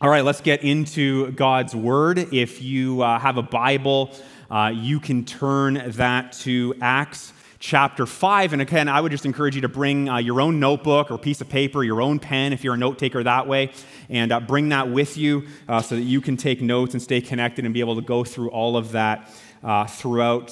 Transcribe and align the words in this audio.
All 0.00 0.08
right, 0.08 0.24
let's 0.24 0.40
get 0.40 0.62
into 0.62 1.32
God's 1.32 1.74
Word. 1.74 2.32
If 2.32 2.62
you 2.62 3.02
uh, 3.02 3.18
have 3.18 3.36
a 3.36 3.42
Bible, 3.42 4.12
uh, 4.48 4.70
you 4.72 5.00
can 5.00 5.24
turn 5.24 5.90
that 5.96 6.34
to 6.44 6.76
Acts 6.80 7.32
chapter 7.58 8.06
5. 8.06 8.52
And 8.52 8.62
again, 8.62 8.88
I 8.88 9.00
would 9.00 9.10
just 9.10 9.26
encourage 9.26 9.56
you 9.56 9.62
to 9.62 9.68
bring 9.68 10.08
uh, 10.08 10.18
your 10.18 10.40
own 10.40 10.60
notebook 10.60 11.10
or 11.10 11.18
piece 11.18 11.40
of 11.40 11.48
paper, 11.48 11.82
your 11.82 12.00
own 12.00 12.20
pen, 12.20 12.52
if 12.52 12.62
you're 12.62 12.74
a 12.74 12.78
note 12.78 13.00
taker 13.00 13.24
that 13.24 13.48
way, 13.48 13.72
and 14.08 14.30
uh, 14.30 14.38
bring 14.38 14.68
that 14.68 14.88
with 14.88 15.16
you 15.16 15.48
uh, 15.68 15.82
so 15.82 15.96
that 15.96 16.02
you 16.02 16.20
can 16.20 16.36
take 16.36 16.62
notes 16.62 16.94
and 16.94 17.02
stay 17.02 17.20
connected 17.20 17.64
and 17.64 17.74
be 17.74 17.80
able 17.80 17.96
to 17.96 18.02
go 18.02 18.22
through 18.22 18.50
all 18.50 18.76
of 18.76 18.92
that 18.92 19.28
uh, 19.64 19.84
throughout, 19.84 20.50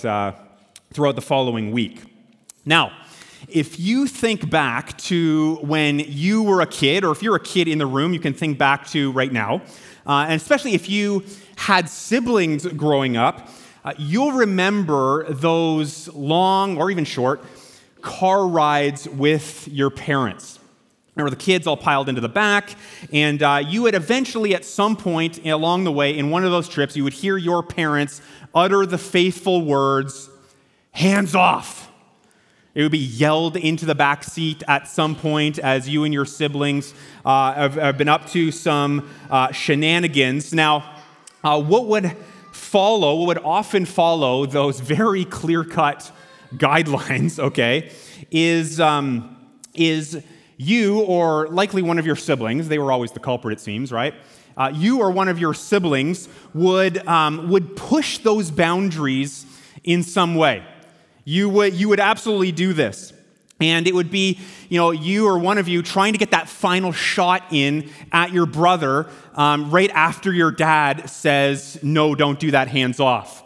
throughout 0.93 1.15
the 1.15 1.23
following 1.23 1.71
week. 1.71 2.03
Now, 2.65 2.91
if 3.49 3.79
you 3.79 4.07
think 4.07 4.51
back 4.51 4.97
to 4.99 5.57
when 5.57 6.01
you 6.01 6.43
were 6.43 6.61
a 6.61 6.67
kid, 6.67 7.05
or 7.05 7.13
if 7.13 7.23
you're 7.23 7.37
a 7.37 7.41
kid 7.41 7.69
in 7.69 7.79
the 7.79 7.87
room, 7.87 8.13
you 8.13 8.21
can 8.21 8.35
think 8.35 8.59
back 8.59 8.87
to 8.89 9.13
right 9.13 9.33
now, 9.33 9.63
uh, 10.07 10.27
and 10.29 10.35
especially 10.35 10.75
if 10.75 10.89
you 10.89 11.25
had 11.57 11.89
siblings 11.89 12.67
growing 12.67 13.17
up, 13.17 13.49
uh, 13.85 13.93
you'll 13.99 14.33
remember 14.33 15.33
those 15.33 16.09
long 16.09 16.77
or 16.77 16.91
even 16.91 17.05
short 17.05 17.45
car 18.03 18.47
rides 18.47 19.09
with 19.09 19.69
your 19.69 19.91
parents. 19.91 20.59
Remember 21.15 21.31
the 21.31 21.43
kids 21.43 21.67
all 21.67 21.77
piled 21.77 22.09
into 22.09 22.21
the 22.21 22.29
back, 22.29 22.71
and 23.13 23.43
uh, 23.43 23.63
you 23.67 23.83
would 23.83 23.95
eventually, 23.95 24.55
at 24.55 24.65
some 24.65 24.97
point 24.97 25.45
along 25.47 25.85
the 25.85 25.93
way, 25.93 26.17
in 26.17 26.31
one 26.31 26.45
of 26.45 26.51
those 26.51 26.69
trips, 26.69 26.97
you 26.97 27.05
would 27.05 27.15
hear 27.15 27.37
your 27.37 27.63
parents 27.63 28.21
utter 28.55 28.85
the 28.87 28.99
faithful 28.99 29.65
words, 29.65 30.29
hands 30.93 31.35
off 31.35 31.86
it 32.77 32.83
would 32.83 32.93
be 32.93 32.99
yelled 32.99 33.57
into 33.57 33.87
the 33.87 33.95
back 33.95 34.23
seat 34.23 34.63
at 34.69 34.87
some 34.87 35.17
point 35.17 35.59
as 35.59 35.89
you 35.89 36.05
and 36.05 36.13
your 36.13 36.27
siblings 36.27 36.93
uh, 37.25 37.55
have, 37.55 37.75
have, 37.77 37.97
been 37.97 38.09
up 38.09 38.29
to 38.29 38.53
some 38.53 39.09
uh, 39.31 39.51
shenanigans. 39.51 40.53
Now, 40.53 41.01
uh, 41.43 41.59
what 41.59 41.87
would 41.87 42.15
follow, 42.53 43.15
what 43.15 43.29
would 43.29 43.39
often 43.39 43.87
follow 43.87 44.45
those 44.45 44.79
very 44.79 45.25
clear 45.25 45.65
cut 45.65 46.13
guidelines, 46.53 47.39
okay, 47.45 47.91
is, 48.31 48.79
um, 48.79 49.39
is 49.73 50.23
you 50.59 51.01
or 51.01 51.49
likely 51.49 51.81
one 51.81 51.99
of 51.99 52.05
your 52.05 52.15
siblings, 52.15 52.69
they 52.69 52.79
were 52.79 52.93
always 52.93 53.11
the 53.11 53.21
culprit, 53.21 53.59
it 53.59 53.63
seems, 53.63 53.91
right? 53.91 54.13
Uh, 54.55 54.71
you 54.75 55.01
or 55.01 55.11
one 55.11 55.29
of 55.29 55.39
your 55.39 55.55
siblings 55.55 56.29
would, 56.53 56.99
um, 57.09 57.49
would 57.49 57.75
push 57.75 58.19
those 58.19 58.51
boundaries 58.51 59.47
in 59.83 60.03
some 60.03 60.35
way. 60.35 60.63
You 61.29 61.49
would, 61.49 61.75
you 61.75 61.89
would 61.89 61.99
absolutely 61.99 62.53
do 62.53 62.73
this. 62.73 63.13
And 63.59 63.89
it 63.89 63.95
would 63.95 64.13
be, 64.13 64.39
you 64.69 64.79
know, 64.79 64.93
you 64.93 65.27
or 65.27 65.39
one 65.39 65.59
of 65.59 65.67
you 65.67 65.83
trying 65.83 66.13
to 66.13 66.19
get 66.19 66.31
that 66.31 66.49
final 66.49 66.93
shot 66.93 67.43
in 67.51 67.91
at 68.13 68.33
your 68.33 68.47
brother 68.47 69.09
um, 69.35 69.71
right 69.71 69.91
after 69.91 70.33
your 70.33 70.53
dad 70.53 71.11
says, 71.11 71.81
no, 71.83 72.15
don't 72.15 72.39
do 72.39 72.53
that, 72.53 72.69
hands 72.69 73.01
off. 73.01 73.43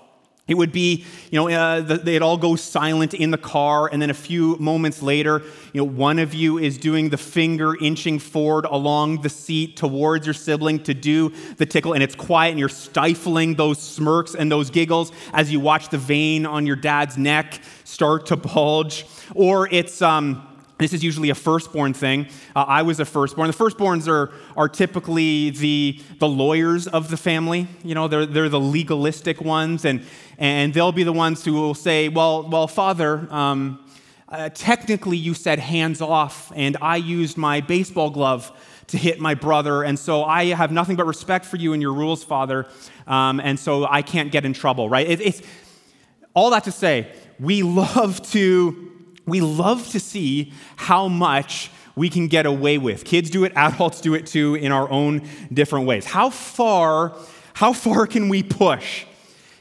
It 0.50 0.56
would 0.56 0.72
be, 0.72 1.04
you 1.30 1.38
know, 1.38 1.48
uh, 1.48 1.80
they'd 1.80 2.22
all 2.22 2.36
go 2.36 2.56
silent 2.56 3.14
in 3.14 3.30
the 3.30 3.38
car, 3.38 3.88
and 3.90 4.02
then 4.02 4.10
a 4.10 4.14
few 4.14 4.56
moments 4.56 5.00
later, 5.00 5.44
you 5.72 5.80
know, 5.80 5.84
one 5.84 6.18
of 6.18 6.34
you 6.34 6.58
is 6.58 6.76
doing 6.76 7.08
the 7.08 7.16
finger 7.16 7.76
inching 7.80 8.18
forward 8.18 8.64
along 8.64 9.22
the 9.22 9.28
seat 9.28 9.76
towards 9.76 10.26
your 10.26 10.34
sibling 10.34 10.82
to 10.82 10.92
do 10.92 11.32
the 11.58 11.66
tickle, 11.66 11.92
and 11.92 12.02
it's 12.02 12.16
quiet, 12.16 12.50
and 12.50 12.58
you're 12.58 12.68
stifling 12.68 13.54
those 13.54 13.80
smirks 13.80 14.34
and 14.34 14.50
those 14.50 14.70
giggles 14.70 15.12
as 15.32 15.52
you 15.52 15.60
watch 15.60 15.88
the 15.90 15.98
vein 15.98 16.44
on 16.44 16.66
your 16.66 16.74
dad's 16.74 17.16
neck 17.16 17.60
start 17.84 18.26
to 18.26 18.36
bulge. 18.36 19.06
Or 19.36 19.68
it's, 19.70 20.02
um, 20.02 20.48
this 20.80 20.94
is 20.94 21.04
usually 21.04 21.28
a 21.28 21.34
firstborn 21.34 21.92
thing. 21.92 22.26
Uh, 22.56 22.64
I 22.66 22.82
was 22.82 23.00
a 23.00 23.04
firstborn. 23.04 23.48
The 23.50 23.56
firstborns 23.56 24.08
are, 24.08 24.32
are 24.56 24.68
typically 24.68 25.50
the, 25.50 26.00
the 26.18 26.26
lawyers 26.26 26.86
of 26.86 27.10
the 27.10 27.18
family. 27.18 27.68
You 27.84 27.94
know, 27.94 28.08
they're, 28.08 28.24
they're 28.24 28.48
the 28.48 28.58
legalistic 28.58 29.42
ones, 29.42 29.84
and, 29.84 30.02
and 30.38 30.72
they'll 30.72 30.90
be 30.90 31.02
the 31.02 31.12
ones 31.12 31.44
who 31.44 31.52
will 31.52 31.74
say, 31.74 32.08
Well, 32.08 32.48
well 32.48 32.66
Father, 32.66 33.28
um, 33.30 33.84
uh, 34.28 34.48
technically 34.54 35.18
you 35.18 35.34
said 35.34 35.58
hands 35.58 36.00
off, 36.00 36.50
and 36.56 36.78
I 36.80 36.96
used 36.96 37.36
my 37.36 37.60
baseball 37.60 38.08
glove 38.08 38.50
to 38.86 38.96
hit 38.96 39.20
my 39.20 39.34
brother, 39.34 39.82
and 39.82 39.98
so 39.98 40.24
I 40.24 40.46
have 40.46 40.72
nothing 40.72 40.96
but 40.96 41.06
respect 41.06 41.44
for 41.44 41.56
you 41.56 41.74
and 41.74 41.82
your 41.82 41.92
rules, 41.92 42.24
Father, 42.24 42.66
um, 43.06 43.38
and 43.38 43.58
so 43.58 43.84
I 43.84 44.00
can't 44.00 44.32
get 44.32 44.46
in 44.46 44.54
trouble, 44.54 44.88
right? 44.88 45.08
It, 45.08 45.20
it's 45.20 45.42
all 46.32 46.50
that 46.50 46.64
to 46.64 46.72
say, 46.72 47.12
we 47.38 47.62
love 47.62 48.22
to 48.30 48.90
we 49.30 49.40
love 49.40 49.88
to 49.90 50.00
see 50.00 50.52
how 50.76 51.08
much 51.08 51.70
we 51.96 52.08
can 52.08 52.28
get 52.28 52.46
away 52.46 52.78
with. 52.78 53.04
Kids 53.04 53.30
do 53.30 53.44
it, 53.44 53.52
adults 53.56 54.00
do 54.00 54.14
it 54.14 54.26
too 54.26 54.54
in 54.54 54.72
our 54.72 54.90
own 54.90 55.22
different 55.52 55.86
ways. 55.86 56.04
How 56.04 56.30
far, 56.30 57.16
how 57.54 57.72
far 57.72 58.06
can 58.06 58.28
we 58.28 58.42
push? 58.42 59.04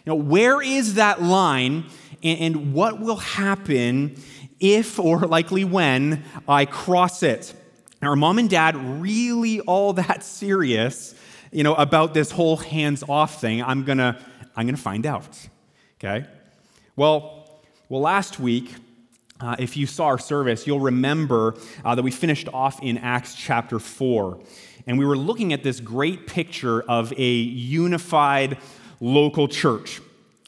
You 0.06 0.12
know, 0.12 0.16
where 0.16 0.62
is 0.62 0.96
that 0.96 1.22
line 1.22 1.86
and, 2.24 2.74
what 2.74 3.00
will 3.00 3.18
happen 3.18 4.16
if 4.60 5.00
or 5.00 5.20
likely 5.20 5.64
when 5.64 6.24
I 6.48 6.66
cross 6.66 7.24
it? 7.24 7.54
Are 8.02 8.16
mom 8.16 8.40
and 8.40 8.50
dad 8.50 8.76
really 9.02 9.60
all 9.62 9.94
that 9.94 10.24
serious, 10.24 11.16
you 11.52 11.64
know, 11.64 11.76
about 11.76 12.14
this 12.14 12.32
whole 12.32 12.58
hands-off 12.58 13.42
thing? 13.42 13.62
I'm 13.62 13.84
gonna, 13.84 14.18
I'm 14.56 14.66
gonna 14.66 14.78
find 14.78 15.06
out. 15.06 15.48
Okay? 15.98 16.26
Well, 16.96 17.62
well, 17.90 18.02
last 18.02 18.40
week 18.40 18.76
uh, 19.40 19.56
if 19.60 19.78
you 19.78 19.86
saw 19.86 20.06
our 20.06 20.18
service, 20.18 20.68
you'll 20.68 20.80
remember 20.80 21.56
uh, 21.86 21.96
that 21.96 22.04
we 22.04 22.12
finished 22.12 22.50
off 22.54 22.82
in 22.82 22.98
Acts 22.98 23.36
chapter 23.36 23.80
4. 23.80 24.40
And 24.88 24.98
we 24.98 25.06
were 25.06 25.18
looking 25.18 25.54
at 25.54 25.64
this 25.64 25.80
great 25.80 26.28
picture 26.28 26.82
of 26.82 27.14
a 27.18 27.32
unified 27.32 28.58
local 29.00 29.48
church. 29.48 30.02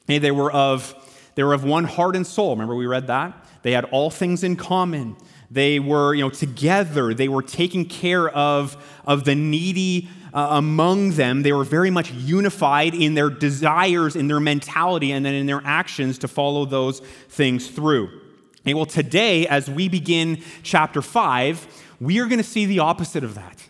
Hey, 0.06 0.18
they 0.18 0.30
were 0.30 0.52
of 0.52 0.94
they 1.34 1.44
were 1.44 1.54
of 1.54 1.64
one 1.64 1.84
heart 1.84 2.16
and 2.16 2.26
soul. 2.26 2.50
Remember 2.50 2.74
we 2.74 2.86
read 2.86 3.06
that? 3.06 3.46
They 3.62 3.72
had 3.72 3.84
all 3.86 4.10
things 4.10 4.44
in 4.44 4.56
common. 4.56 5.16
They 5.50 5.78
were, 5.78 6.14
you 6.14 6.22
know, 6.22 6.30
together. 6.30 7.14
They 7.14 7.28
were 7.28 7.42
taking 7.42 7.84
care 7.84 8.28
of, 8.30 8.76
of 9.06 9.24
the 9.24 9.34
needy 9.34 10.08
uh, 10.32 10.48
among 10.52 11.12
them. 11.12 11.42
They 11.42 11.52
were 11.52 11.64
very 11.64 11.90
much 11.90 12.10
unified 12.12 12.94
in 12.94 13.14
their 13.14 13.30
desires, 13.30 14.16
in 14.16 14.28
their 14.28 14.40
mentality, 14.40 15.12
and 15.12 15.24
then 15.24 15.34
in 15.34 15.46
their 15.46 15.62
actions 15.64 16.18
to 16.18 16.28
follow 16.28 16.64
those 16.64 17.00
things 17.28 17.68
through. 17.68 18.21
Well, 18.64 18.86
today, 18.86 19.46
as 19.48 19.68
we 19.68 19.88
begin 19.88 20.40
chapter 20.62 21.02
5, 21.02 21.84
we 22.00 22.20
are 22.20 22.26
going 22.26 22.38
to 22.38 22.44
see 22.44 22.64
the 22.64 22.78
opposite 22.78 23.24
of 23.24 23.34
that. 23.34 23.66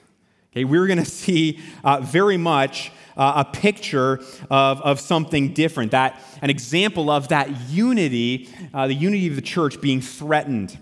Okay, 0.52 0.64
we're 0.64 0.86
going 0.86 0.98
to 1.02 1.04
see 1.06 1.60
uh, 1.82 2.00
very 2.02 2.36
much 2.36 2.92
uh, 3.16 3.44
a 3.46 3.56
picture 3.56 4.20
of, 4.50 4.82
of 4.82 5.00
something 5.00 5.54
different, 5.54 5.92
that, 5.92 6.20
an 6.42 6.50
example 6.50 7.10
of 7.10 7.28
that 7.28 7.70
unity, 7.70 8.50
uh, 8.74 8.86
the 8.86 8.94
unity 8.94 9.28
of 9.28 9.36
the 9.36 9.42
church 9.42 9.80
being 9.80 10.02
threatened. 10.02 10.76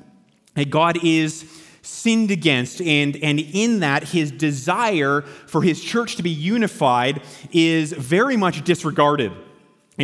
Okay, 0.57 0.69
God 0.69 1.05
is 1.05 1.45
sinned 1.83 2.33
against, 2.33 2.81
and, 2.83 3.17
and 3.23 3.39
in 3.39 3.79
that, 3.79 4.09
his 4.09 4.33
desire 4.33 5.23
for 5.23 5.63
his 5.63 5.83
church 5.83 6.17
to 6.17 6.25
be 6.25 6.31
unified 6.31 7.23
is 7.53 7.93
very 7.93 8.37
much 8.37 8.65
disregarded. 8.65 9.33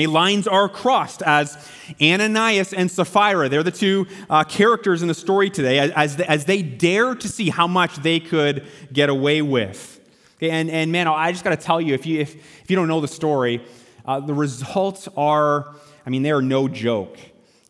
Lines 0.04 0.46
are 0.46 0.68
crossed 0.68 1.22
as 1.22 1.56
Ananias 2.02 2.74
and 2.74 2.90
Sapphira, 2.90 3.48
they're 3.48 3.62
the 3.62 3.70
two 3.70 4.06
uh, 4.28 4.44
characters 4.44 5.00
in 5.00 5.08
the 5.08 5.14
story 5.14 5.48
today, 5.48 5.78
as, 5.78 6.20
as 6.20 6.44
they 6.44 6.60
dare 6.60 7.14
to 7.14 7.28
see 7.28 7.48
how 7.48 7.66
much 7.66 7.96
they 7.96 8.20
could 8.20 8.66
get 8.92 9.08
away 9.08 9.40
with. 9.40 9.94
And, 10.42 10.70
and 10.70 10.92
man, 10.92 11.08
I 11.08 11.32
just 11.32 11.44
got 11.44 11.50
to 11.50 11.56
tell 11.56 11.80
you, 11.80 11.94
if 11.94 12.04
you, 12.04 12.20
if, 12.20 12.34
if 12.34 12.70
you 12.70 12.76
don't 12.76 12.88
know 12.88 13.00
the 13.00 13.08
story, 13.08 13.64
uh, 14.04 14.20
the 14.20 14.34
results 14.34 15.08
are, 15.16 15.74
I 16.04 16.10
mean, 16.10 16.22
they 16.22 16.30
are 16.30 16.42
no 16.42 16.68
joke. 16.68 17.16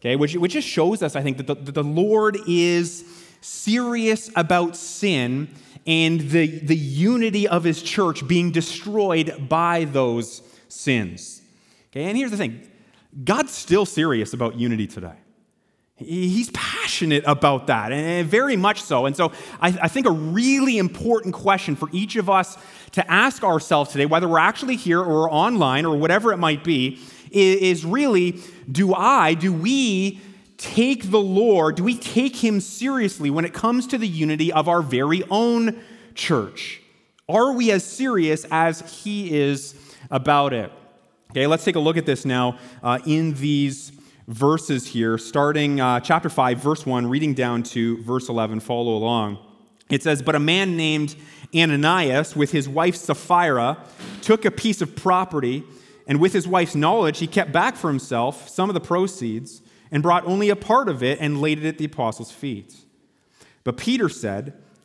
Okay, 0.01 0.17
which, 0.17 0.35
which 0.37 0.53
just 0.53 0.69
shows 0.69 1.03
us, 1.03 1.17
I 1.17 1.23
think, 1.23 1.37
that 1.39 1.47
the, 1.47 1.55
that 1.55 1.75
the 1.75 1.85
Lord 1.85 2.39
is 2.47 3.05
serious 3.41 4.31
about 4.35 4.77
sin 4.77 5.49
and 5.87 6.21
the, 6.21 6.47
the 6.47 6.77
unity 6.77 7.47
of 7.47 7.65
his 7.65 7.83
church 7.83 8.27
being 8.27 8.51
destroyed 8.51 9.49
by 9.49 9.85
those 9.85 10.43
sins. 10.69 11.36
Okay, 11.97 12.05
and 12.05 12.17
here's 12.19 12.31
the 12.31 12.37
thing 12.37 12.61
God's 13.25 13.53
still 13.53 13.87
serious 13.87 14.35
about 14.35 14.57
unity 14.57 14.87
today. 14.87 15.15
He's 15.97 16.51
passionate 16.51 17.25
about 17.27 17.69
that, 17.69 17.91
and 17.91 18.29
very 18.29 18.55
much 18.55 18.83
so. 18.83 19.07
And 19.07 19.17
so, 19.17 19.33
I, 19.63 19.69
I, 19.81 19.89
think 19.89 20.05
a 20.05 20.11
really 20.11 20.77
important 20.77 21.33
question 21.33 21.75
for 21.75 21.89
each 21.93 22.17
of 22.17 22.29
us 22.29 22.59
to 22.93 23.11
ask 23.11 23.43
ourselves 23.43 23.93
today, 23.93 24.05
whether 24.05 24.29
we're 24.29 24.39
actually 24.39 24.77
here 24.77 25.01
or 25.01 25.33
online 25.33 25.87
or 25.87 25.97
whatever 25.97 26.35
it 26.35 26.37
might 26.37 26.63
be, 26.63 27.01
is 27.31 27.87
really 27.87 28.43
do 28.71 28.93
I, 28.93 29.33
do 29.33 29.51
we 29.51 30.21
take 30.59 31.11
the 31.11 31.19
Lord, 31.21 31.77
do 31.77 31.85
we 31.85 31.97
take 31.97 32.37
Him 32.37 32.61
seriously 32.61 33.31
when 33.31 33.47
it 33.47 33.55
comes 33.55 33.87
to 33.87 33.97
the 33.97 34.09
unity 34.09 34.53
of 34.53 34.69
our 34.69 34.83
very 34.83 35.23
own 35.31 35.83
church? 36.15 36.83
Are 37.27 37.53
we 37.53 37.71
as 37.71 37.85
serious 37.85 38.45
as 38.51 39.03
He 39.03 39.35
is 39.35 39.75
about 40.11 40.53
it? 40.53 40.71
Okay, 41.31 41.47
let's 41.47 41.65
take 41.65 41.77
a 41.77 41.81
look 41.81 41.97
at 41.97 42.07
this 42.07 42.25
now 42.25 42.59
uh, 42.83 42.99
in 43.05 43.35
these 43.35 43.93
verses 44.29 44.87
here, 44.87 45.19
starting 45.19 45.81
uh, 45.81 46.01
chapter 46.01 46.29
5, 46.29 46.59
verse 46.59 46.87
1, 46.87 47.09
reading 47.09 47.35
down 47.35 47.63
to 47.63 48.03
verse 48.03 48.29
11. 48.29 48.61
Follow 48.61 48.95
along. 48.97 49.39
It 49.91 50.03
says, 50.03 50.23
But 50.23 50.35
a 50.35 50.41
man 50.41 50.77
named 50.77 51.17
Ananias, 51.55 52.37
with 52.37 52.53
his 52.53 52.69
wife 52.69 52.97
Sapphira, 52.97 53.79
took 54.23 54.45
a 54.45 54.51
piece 54.51 54.81
of 54.81 54.97
property, 54.97 55.65
and 56.07 56.21
with 56.21 56.33
his 56.33 56.47
wife's 56.47 56.75
knowledge, 56.75 57.19
he 57.19 57.27
kept 57.27 57.53
back 57.53 57.77
for 57.77 57.89
himself 57.89 58.49
some 58.49 58.71
of 58.71 58.75
the 58.75 58.81
proceeds 58.81 59.63
and 59.91 60.03
brought 60.03 60.25
only 60.27 60.49
a 60.49 60.57
part 60.57 60.89
of 60.89 61.03
it 61.03 61.19
and 61.21 61.41
laid 61.41 61.59
it 61.59 61.69
at 61.69 61.79
the 61.79 61.85
apostles' 61.85 62.31
feet. 62.31 62.75
But 63.65 63.77
Peter 63.77 64.09
said, 64.09 64.55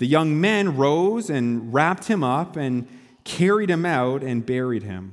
The 0.00 0.06
young 0.06 0.40
men 0.40 0.78
rose 0.78 1.28
and 1.28 1.74
wrapped 1.74 2.06
him 2.06 2.24
up 2.24 2.56
and 2.56 2.88
carried 3.24 3.68
him 3.68 3.84
out 3.84 4.22
and 4.22 4.46
buried 4.46 4.82
him. 4.82 5.12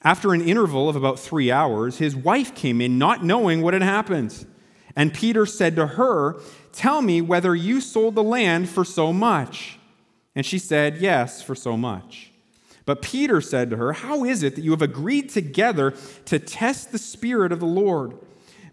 After 0.00 0.32
an 0.32 0.40
interval 0.42 0.88
of 0.88 0.94
about 0.94 1.18
three 1.18 1.50
hours, 1.50 1.98
his 1.98 2.14
wife 2.14 2.54
came 2.54 2.80
in, 2.80 2.98
not 2.98 3.24
knowing 3.24 3.62
what 3.62 3.74
had 3.74 3.82
happened. 3.82 4.46
And 4.94 5.12
Peter 5.12 5.44
said 5.44 5.74
to 5.74 5.88
her, 5.88 6.36
Tell 6.70 7.02
me 7.02 7.20
whether 7.20 7.52
you 7.52 7.80
sold 7.80 8.14
the 8.14 8.22
land 8.22 8.68
for 8.68 8.84
so 8.84 9.12
much. 9.12 9.80
And 10.36 10.46
she 10.46 10.60
said, 10.60 10.98
Yes, 10.98 11.42
for 11.42 11.56
so 11.56 11.76
much. 11.76 12.30
But 12.86 13.02
Peter 13.02 13.40
said 13.40 13.70
to 13.70 13.76
her, 13.76 13.92
How 13.92 14.22
is 14.22 14.44
it 14.44 14.54
that 14.54 14.62
you 14.62 14.70
have 14.70 14.82
agreed 14.82 15.30
together 15.30 15.94
to 16.26 16.38
test 16.38 16.92
the 16.92 16.98
Spirit 16.98 17.50
of 17.50 17.58
the 17.58 17.66
Lord? 17.66 18.16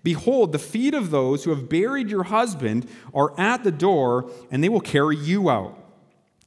Behold, 0.03 0.51
the 0.51 0.59
feet 0.59 0.93
of 0.93 1.11
those 1.11 1.43
who 1.43 1.51
have 1.51 1.69
buried 1.69 2.09
your 2.09 2.23
husband 2.23 2.87
are 3.13 3.39
at 3.39 3.63
the 3.63 3.71
door, 3.71 4.31
and 4.49 4.63
they 4.63 4.69
will 4.69 4.81
carry 4.81 5.15
you 5.15 5.49
out. 5.49 5.77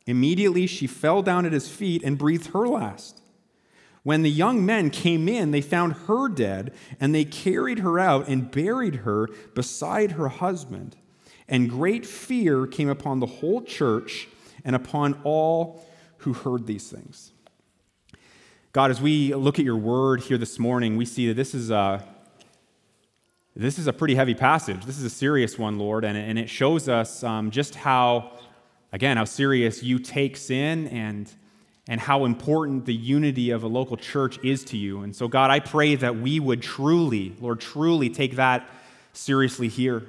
Immediately 0.06 0.66
she 0.66 0.86
fell 0.86 1.22
down 1.22 1.46
at 1.46 1.52
his 1.52 1.68
feet 1.68 2.02
and 2.02 2.18
breathed 2.18 2.48
her 2.48 2.66
last. 2.66 3.20
When 4.02 4.22
the 4.22 4.30
young 4.30 4.66
men 4.66 4.90
came 4.90 5.28
in, 5.28 5.50
they 5.50 5.62
found 5.62 5.94
her 6.06 6.28
dead, 6.28 6.74
and 7.00 7.14
they 7.14 7.24
carried 7.24 7.78
her 7.78 7.98
out 7.98 8.28
and 8.28 8.50
buried 8.50 8.96
her 8.96 9.28
beside 9.54 10.12
her 10.12 10.28
husband. 10.28 10.96
And 11.48 11.70
great 11.70 12.04
fear 12.04 12.66
came 12.66 12.88
upon 12.88 13.20
the 13.20 13.26
whole 13.26 13.62
church 13.62 14.28
and 14.64 14.76
upon 14.76 15.20
all 15.24 15.86
who 16.18 16.32
heard 16.32 16.66
these 16.66 16.90
things. 16.90 17.32
God, 18.72 18.90
as 18.90 19.00
we 19.00 19.34
look 19.34 19.58
at 19.58 19.64
your 19.64 19.76
word 19.76 20.20
here 20.20 20.36
this 20.36 20.58
morning, 20.58 20.96
we 20.96 21.04
see 21.04 21.28
that 21.28 21.34
this 21.34 21.54
is 21.54 21.70
a 21.70 22.04
this 23.56 23.78
is 23.78 23.86
a 23.86 23.92
pretty 23.92 24.16
heavy 24.16 24.34
passage. 24.34 24.84
This 24.84 24.98
is 24.98 25.04
a 25.04 25.10
serious 25.10 25.56
one, 25.56 25.78
Lord, 25.78 26.04
and, 26.04 26.18
and 26.18 26.38
it 26.38 26.50
shows 26.50 26.88
us 26.88 27.22
um, 27.22 27.52
just 27.52 27.76
how, 27.76 28.32
again, 28.92 29.16
how 29.16 29.24
serious 29.24 29.80
you 29.80 30.00
take 30.00 30.36
sin 30.36 30.88
and, 30.88 31.32
and 31.88 32.00
how 32.00 32.24
important 32.24 32.84
the 32.84 32.94
unity 32.94 33.50
of 33.50 33.62
a 33.62 33.68
local 33.68 33.96
church 33.96 34.40
is 34.42 34.64
to 34.64 34.76
you. 34.76 35.02
And 35.02 35.14
so, 35.14 35.28
God, 35.28 35.52
I 35.52 35.60
pray 35.60 35.94
that 35.94 36.16
we 36.16 36.40
would 36.40 36.62
truly, 36.62 37.36
Lord, 37.40 37.60
truly 37.60 38.10
take 38.10 38.36
that 38.36 38.68
seriously 39.12 39.68
here. 39.68 40.02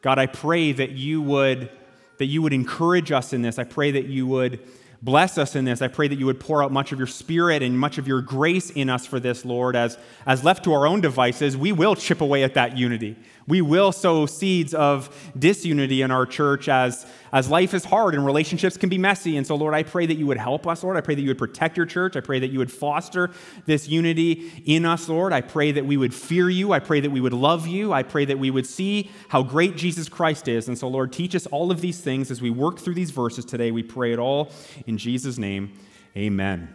God, 0.00 0.20
I 0.20 0.26
pray 0.26 0.70
that 0.70 0.92
you 0.92 1.20
would 1.22 1.70
that 2.18 2.26
you 2.26 2.40
would 2.40 2.54
encourage 2.54 3.12
us 3.12 3.34
in 3.34 3.42
this. 3.42 3.58
I 3.58 3.64
pray 3.64 3.90
that 3.90 4.06
you 4.06 4.26
would 4.26 4.60
Bless 5.06 5.38
us 5.38 5.54
in 5.54 5.64
this. 5.64 5.82
I 5.82 5.86
pray 5.86 6.08
that 6.08 6.18
you 6.18 6.26
would 6.26 6.40
pour 6.40 6.64
out 6.64 6.72
much 6.72 6.90
of 6.90 6.98
your 6.98 7.06
spirit 7.06 7.62
and 7.62 7.78
much 7.78 7.96
of 7.96 8.08
your 8.08 8.20
grace 8.20 8.70
in 8.70 8.90
us 8.90 9.06
for 9.06 9.20
this, 9.20 9.44
Lord. 9.44 9.76
As, 9.76 9.96
as 10.26 10.42
left 10.42 10.64
to 10.64 10.72
our 10.72 10.84
own 10.84 11.00
devices, 11.00 11.56
we 11.56 11.70
will 11.70 11.94
chip 11.94 12.20
away 12.20 12.42
at 12.42 12.54
that 12.54 12.76
unity. 12.76 13.14
We 13.48 13.62
will 13.62 13.92
sow 13.92 14.26
seeds 14.26 14.74
of 14.74 15.30
disunity 15.38 16.02
in 16.02 16.10
our 16.10 16.26
church 16.26 16.68
as, 16.68 17.06
as 17.32 17.48
life 17.48 17.74
is 17.74 17.84
hard 17.84 18.14
and 18.14 18.26
relationships 18.26 18.76
can 18.76 18.88
be 18.88 18.98
messy. 18.98 19.36
And 19.36 19.46
so, 19.46 19.54
Lord, 19.54 19.72
I 19.72 19.84
pray 19.84 20.06
that 20.06 20.16
you 20.16 20.26
would 20.26 20.36
help 20.36 20.66
us, 20.66 20.82
Lord. 20.82 20.96
I 20.96 21.00
pray 21.00 21.14
that 21.14 21.22
you 21.22 21.28
would 21.28 21.38
protect 21.38 21.76
your 21.76 21.86
church. 21.86 22.16
I 22.16 22.20
pray 22.20 22.40
that 22.40 22.48
you 22.48 22.58
would 22.58 22.72
foster 22.72 23.30
this 23.64 23.88
unity 23.88 24.50
in 24.66 24.84
us, 24.84 25.08
Lord. 25.08 25.32
I 25.32 25.42
pray 25.42 25.70
that 25.72 25.86
we 25.86 25.96
would 25.96 26.12
fear 26.12 26.50
you. 26.50 26.72
I 26.72 26.80
pray 26.80 27.00
that 27.00 27.10
we 27.10 27.20
would 27.20 27.32
love 27.32 27.66
you. 27.68 27.92
I 27.92 28.02
pray 28.02 28.24
that 28.24 28.38
we 28.38 28.50
would 28.50 28.66
see 28.66 29.10
how 29.28 29.42
great 29.42 29.76
Jesus 29.76 30.08
Christ 30.08 30.48
is. 30.48 30.66
And 30.66 30.76
so, 30.76 30.88
Lord, 30.88 31.12
teach 31.12 31.36
us 31.36 31.46
all 31.46 31.70
of 31.70 31.80
these 31.80 32.00
things 32.00 32.30
as 32.30 32.42
we 32.42 32.50
work 32.50 32.78
through 32.80 32.94
these 32.94 33.12
verses 33.12 33.44
today. 33.44 33.70
We 33.70 33.82
pray 33.84 34.12
it 34.12 34.18
all 34.18 34.50
in 34.86 34.98
Jesus' 34.98 35.38
name. 35.38 35.78
Amen. 36.16 36.74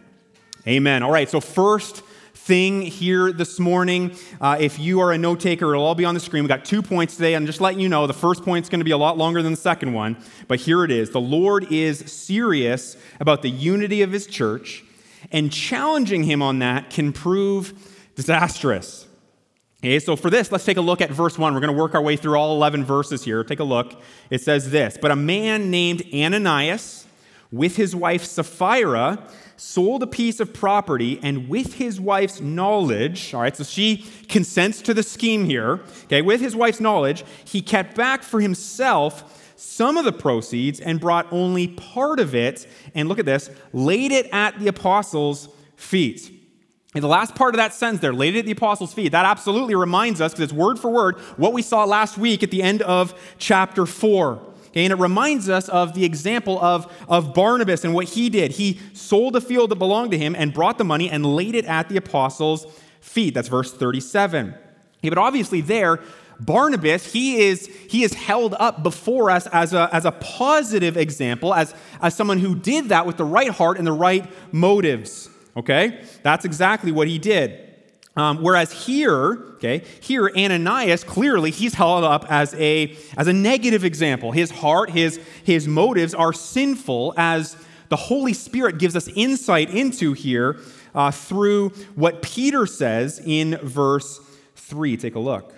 Amen. 0.67 1.01
All 1.01 1.11
right, 1.11 1.27
so 1.27 1.41
first, 1.41 2.03
thing 2.41 2.81
here 2.81 3.31
this 3.31 3.59
morning. 3.59 4.15
Uh, 4.39 4.57
if 4.59 4.79
you 4.79 4.99
are 4.99 5.11
a 5.11 5.17
note 5.17 5.39
taker, 5.39 5.73
it'll 5.73 5.85
all 5.85 5.93
be 5.93 6.05
on 6.05 6.15
the 6.15 6.19
screen. 6.19 6.43
We've 6.43 6.49
got 6.49 6.65
two 6.65 6.81
points 6.81 7.15
today. 7.15 7.35
I'm 7.35 7.45
just 7.45 7.61
letting 7.61 7.79
you 7.79 7.87
know 7.87 8.07
the 8.07 8.13
first 8.13 8.43
point's 8.43 8.67
going 8.67 8.79
to 8.79 8.85
be 8.85 8.91
a 8.91 8.97
lot 8.97 9.15
longer 9.15 9.43
than 9.43 9.51
the 9.51 9.57
second 9.57 9.93
one, 9.93 10.17
but 10.47 10.59
here 10.59 10.83
it 10.83 10.89
is. 10.89 11.11
The 11.11 11.21
Lord 11.21 11.71
is 11.71 11.99
serious 12.11 12.97
about 13.19 13.43
the 13.43 13.51
unity 13.51 14.01
of 14.01 14.11
his 14.11 14.25
church, 14.25 14.83
and 15.31 15.51
challenging 15.51 16.23
him 16.23 16.41
on 16.41 16.59
that 16.59 16.89
can 16.89 17.13
prove 17.13 17.73
disastrous. 18.15 19.05
Okay, 19.83 19.99
so 19.99 20.15
for 20.15 20.31
this, 20.31 20.51
let's 20.51 20.65
take 20.65 20.77
a 20.77 20.81
look 20.81 21.01
at 21.01 21.11
verse 21.11 21.37
1. 21.37 21.53
We're 21.53 21.59
going 21.59 21.73
to 21.73 21.79
work 21.79 21.93
our 21.93 22.01
way 22.01 22.17
through 22.17 22.37
all 22.37 22.55
11 22.55 22.85
verses 22.85 23.23
here. 23.23 23.43
Take 23.43 23.59
a 23.59 23.63
look. 23.63 24.01
It 24.31 24.41
says 24.41 24.71
this 24.71 24.97
But 24.99 25.11
a 25.11 25.15
man 25.15 25.69
named 25.69 26.03
Ananias, 26.11 27.00
with 27.51 27.75
his 27.75 27.95
wife 27.95 28.23
Sapphira, 28.23 29.27
sold 29.57 30.01
a 30.01 30.07
piece 30.07 30.39
of 30.39 30.53
property, 30.53 31.19
and 31.21 31.47
with 31.47 31.75
his 31.75 31.99
wife's 31.99 32.41
knowledge, 32.41 33.33
all 33.33 33.41
right, 33.41 33.55
so 33.55 33.63
she 33.63 34.05
consents 34.27 34.81
to 34.81 34.93
the 34.93 35.03
scheme 35.03 35.45
here, 35.45 35.81
okay, 36.05 36.21
with 36.21 36.41
his 36.41 36.55
wife's 36.55 36.79
knowledge, 36.79 37.23
he 37.45 37.61
kept 37.61 37.95
back 37.95 38.23
for 38.23 38.39
himself 38.39 39.37
some 39.55 39.97
of 39.97 40.05
the 40.05 40.11
proceeds 40.11 40.79
and 40.79 40.99
brought 40.99 41.31
only 41.31 41.67
part 41.67 42.19
of 42.19 42.33
it, 42.33 42.67
and 42.95 43.07
look 43.07 43.19
at 43.19 43.25
this, 43.25 43.51
laid 43.73 44.11
it 44.11 44.27
at 44.31 44.57
the 44.57 44.67
apostles' 44.67 45.49
feet. 45.75 46.31
And 46.95 47.03
the 47.03 47.07
last 47.07 47.35
part 47.35 47.53
of 47.53 47.57
that 47.57 47.73
sentence 47.73 48.01
there, 48.01 48.13
laid 48.13 48.35
it 48.35 48.39
at 48.39 48.45
the 48.45 48.51
apostles' 48.51 48.93
feet, 48.93 49.11
that 49.11 49.25
absolutely 49.25 49.75
reminds 49.75 50.19
us, 50.19 50.33
because 50.33 50.45
it's 50.45 50.53
word 50.53 50.79
for 50.79 50.89
word, 50.89 51.19
what 51.37 51.53
we 51.53 51.61
saw 51.61 51.85
last 51.85 52.17
week 52.17 52.41
at 52.41 52.49
the 52.49 52.63
end 52.63 52.81
of 52.81 53.13
chapter 53.37 53.85
4. 53.85 54.50
Okay, 54.71 54.85
and 54.85 54.93
it 54.93 54.99
reminds 54.99 55.49
us 55.49 55.67
of 55.67 55.93
the 55.93 56.05
example 56.05 56.57
of, 56.63 56.91
of 57.09 57.33
Barnabas 57.33 57.83
and 57.83 57.93
what 57.93 58.05
he 58.05 58.29
did. 58.29 58.51
He 58.51 58.79
sold 58.93 59.35
a 59.35 59.41
field 59.41 59.69
that 59.71 59.75
belonged 59.75 60.11
to 60.11 60.17
him 60.17 60.33
and 60.33 60.53
brought 60.53 60.77
the 60.77 60.85
money 60.85 61.09
and 61.09 61.25
laid 61.25 61.55
it 61.55 61.65
at 61.65 61.89
the 61.89 61.97
apostles' 61.97 62.65
feet. 63.01 63.33
That's 63.33 63.49
verse 63.49 63.73
37. 63.73 64.55
Okay, 64.99 65.09
but 65.09 65.17
obviously, 65.17 65.59
there, 65.59 65.99
Barnabas, 66.39 67.11
he 67.11 67.41
is, 67.41 67.67
he 67.89 68.03
is 68.03 68.13
held 68.13 68.55
up 68.59 68.81
before 68.81 69.29
us 69.29 69.45
as 69.47 69.73
a, 69.73 69.89
as 69.91 70.05
a 70.05 70.11
positive 70.11 70.95
example, 70.95 71.53
as, 71.53 71.75
as 72.01 72.15
someone 72.15 72.39
who 72.39 72.55
did 72.55 72.89
that 72.89 73.05
with 73.05 73.17
the 73.17 73.25
right 73.25 73.51
heart 73.51 73.77
and 73.77 73.85
the 73.85 73.91
right 73.91 74.25
motives. 74.53 75.29
Okay? 75.57 76.05
That's 76.23 76.45
exactly 76.45 76.93
what 76.93 77.09
he 77.09 77.19
did. 77.19 77.70
Um, 78.17 78.41
whereas 78.41 78.71
here, 78.85 79.53
okay, 79.55 79.85
here 80.01 80.29
Ananias 80.35 81.03
clearly 81.03 81.49
he's 81.49 81.73
held 81.73 82.03
up 82.03 82.29
as 82.29 82.53
a 82.55 82.97
as 83.15 83.27
a 83.27 83.33
negative 83.33 83.85
example. 83.85 84.33
His 84.33 84.51
heart, 84.51 84.89
his 84.89 85.19
his 85.45 85.65
motives 85.65 86.13
are 86.13 86.33
sinful, 86.33 87.13
as 87.15 87.55
the 87.87 87.95
Holy 87.95 88.33
Spirit 88.33 88.79
gives 88.79 88.97
us 88.97 89.07
insight 89.15 89.69
into 89.69 90.11
here 90.11 90.59
uh, 90.93 91.11
through 91.11 91.69
what 91.95 92.21
Peter 92.21 92.65
says 92.65 93.21
in 93.25 93.57
verse 93.63 94.19
three. 94.55 94.97
Take 94.97 95.15
a 95.15 95.19
look. 95.19 95.53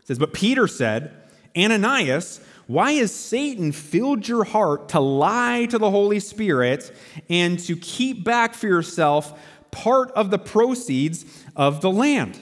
It 0.00 0.06
says, 0.06 0.18
"But 0.18 0.32
Peter 0.32 0.68
said, 0.68 1.12
Ananias." 1.56 2.40
Why 2.66 2.92
has 2.92 3.14
Satan 3.14 3.72
filled 3.72 4.26
your 4.26 4.44
heart 4.44 4.88
to 4.90 5.00
lie 5.00 5.66
to 5.66 5.76
the 5.76 5.90
Holy 5.90 6.18
Spirit 6.18 6.90
and 7.28 7.58
to 7.58 7.76
keep 7.76 8.24
back 8.24 8.54
for 8.54 8.66
yourself 8.66 9.38
part 9.70 10.10
of 10.12 10.30
the 10.30 10.38
proceeds 10.38 11.26
of 11.56 11.80
the 11.80 11.90
land. 11.90 12.38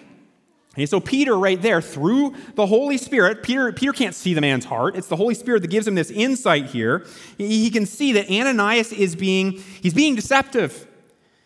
And 0.76 0.88
so 0.88 1.00
Peter, 1.00 1.36
right 1.36 1.60
there, 1.60 1.82
through 1.82 2.34
the 2.54 2.66
Holy 2.66 2.96
Spirit, 2.96 3.42
Peter, 3.42 3.70
Peter 3.72 3.92
can't 3.92 4.14
see 4.14 4.32
the 4.32 4.40
man's 4.40 4.64
heart. 4.64 4.96
It's 4.96 5.08
the 5.08 5.16
Holy 5.16 5.34
Spirit 5.34 5.60
that 5.62 5.68
gives 5.68 5.86
him 5.86 5.94
this 5.94 6.10
insight 6.10 6.66
here. 6.66 7.06
He 7.36 7.70
can 7.70 7.84
see 7.84 8.12
that 8.12 8.30
Ananias 8.30 8.90
is 8.92 9.14
being, 9.14 9.62
he's 9.82 9.92
being 9.92 10.14
deceptive. 10.14 10.88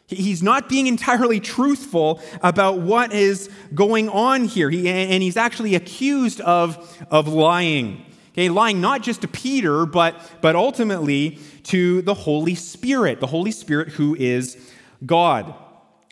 He's 0.07 0.45
not 0.45 0.69
being 0.69 0.87
entirely 0.87 1.41
truthful 1.41 2.23
about 2.41 2.79
what 2.79 3.13
is 3.13 3.51
going 3.75 4.09
on 4.09 4.45
here. 4.45 4.71
He, 4.71 4.89
and 4.89 5.21
he's 5.21 5.37
actually 5.37 5.75
accused 5.75 6.41
of, 6.43 7.05
of 7.11 7.27
lying. 7.27 8.07
Okay, 8.31 8.49
lying 8.49 8.81
not 8.81 9.03
just 9.03 9.23
to 9.23 9.29
Peter, 9.29 9.87
but, 9.87 10.21
but 10.41 10.55
ultimately 10.55 11.41
to 11.65 12.03
the 12.03 12.15
Holy 12.15 12.55
Spirit, 12.55 13.19
the 13.19 13.27
Holy 13.27 13.51
Spirit 13.51 13.89
who 13.89 14.15
is 14.15 14.57
God. 15.05 15.53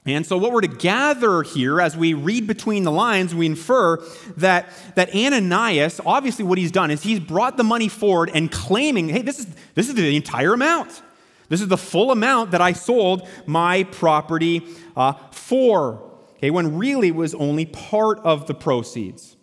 And 0.06 0.26
so, 0.26 0.36
what 0.36 0.52
we're 0.52 0.60
to 0.60 0.68
gather 0.68 1.42
here 1.42 1.80
as 1.80 1.96
we 1.96 2.12
read 2.12 2.46
between 2.46 2.84
the 2.84 2.90
lines, 2.90 3.34
we 3.34 3.46
infer 3.46 3.96
that, 4.36 4.68
that 4.96 5.14
Ananias, 5.14 5.98
obviously, 6.04 6.44
what 6.44 6.58
he's 6.58 6.72
done 6.72 6.90
is 6.90 7.02
he's 7.02 7.20
brought 7.20 7.56
the 7.56 7.64
money 7.64 7.88
forward 7.88 8.30
and 8.34 8.52
claiming, 8.52 9.08
hey, 9.08 9.22
this 9.22 9.38
is, 9.38 9.46
this 9.74 9.88
is 9.88 9.94
the 9.94 10.14
entire 10.14 10.52
amount. 10.52 11.02
This 11.48 11.62
is 11.62 11.68
the 11.68 11.78
full 11.78 12.10
amount 12.10 12.50
that 12.50 12.60
I 12.60 12.74
sold 12.74 13.26
my 13.46 13.84
property 13.84 14.66
uh, 14.94 15.14
for. 15.30 16.10
Okay, 16.36 16.50
when 16.50 16.76
really 16.76 17.08
it 17.08 17.14
was 17.14 17.34
only 17.34 17.64
part 17.64 18.18
of 18.18 18.46
the 18.46 18.54
proceeds. 18.54 19.36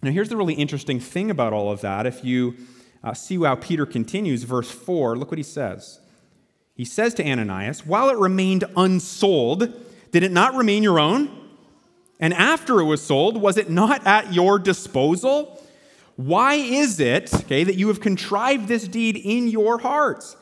Now, 0.00 0.12
here's 0.12 0.28
the 0.28 0.36
really 0.36 0.54
interesting 0.54 1.00
thing 1.00 1.28
about 1.28 1.52
all 1.52 1.72
of 1.72 1.80
that. 1.80 2.06
If 2.06 2.24
you 2.24 2.54
uh, 3.02 3.14
see 3.14 3.36
how 3.42 3.56
Peter 3.56 3.84
continues, 3.84 4.44
verse 4.44 4.70
4, 4.70 5.16
look 5.16 5.32
what 5.32 5.38
he 5.38 5.44
says. 5.44 5.98
He 6.74 6.84
says 6.84 7.14
to 7.14 7.28
Ananias, 7.28 7.84
While 7.84 8.08
it 8.08 8.16
remained 8.16 8.62
unsold, 8.76 9.74
did 10.10 10.22
it 10.22 10.32
not 10.32 10.54
remain 10.54 10.82
your 10.82 10.98
own? 10.98 11.30
And 12.20 12.34
after 12.34 12.80
it 12.80 12.84
was 12.84 13.02
sold, 13.02 13.40
was 13.40 13.56
it 13.56 13.70
not 13.70 14.06
at 14.06 14.32
your 14.32 14.58
disposal? 14.58 15.62
Why 16.16 16.54
is 16.54 16.98
it, 16.98 17.32
okay, 17.32 17.62
that 17.62 17.76
you 17.76 17.88
have 17.88 18.00
contrived 18.00 18.66
this 18.66 18.88
deed 18.88 19.16
in 19.16 19.48
your 19.48 19.78
hearts? 19.78 20.36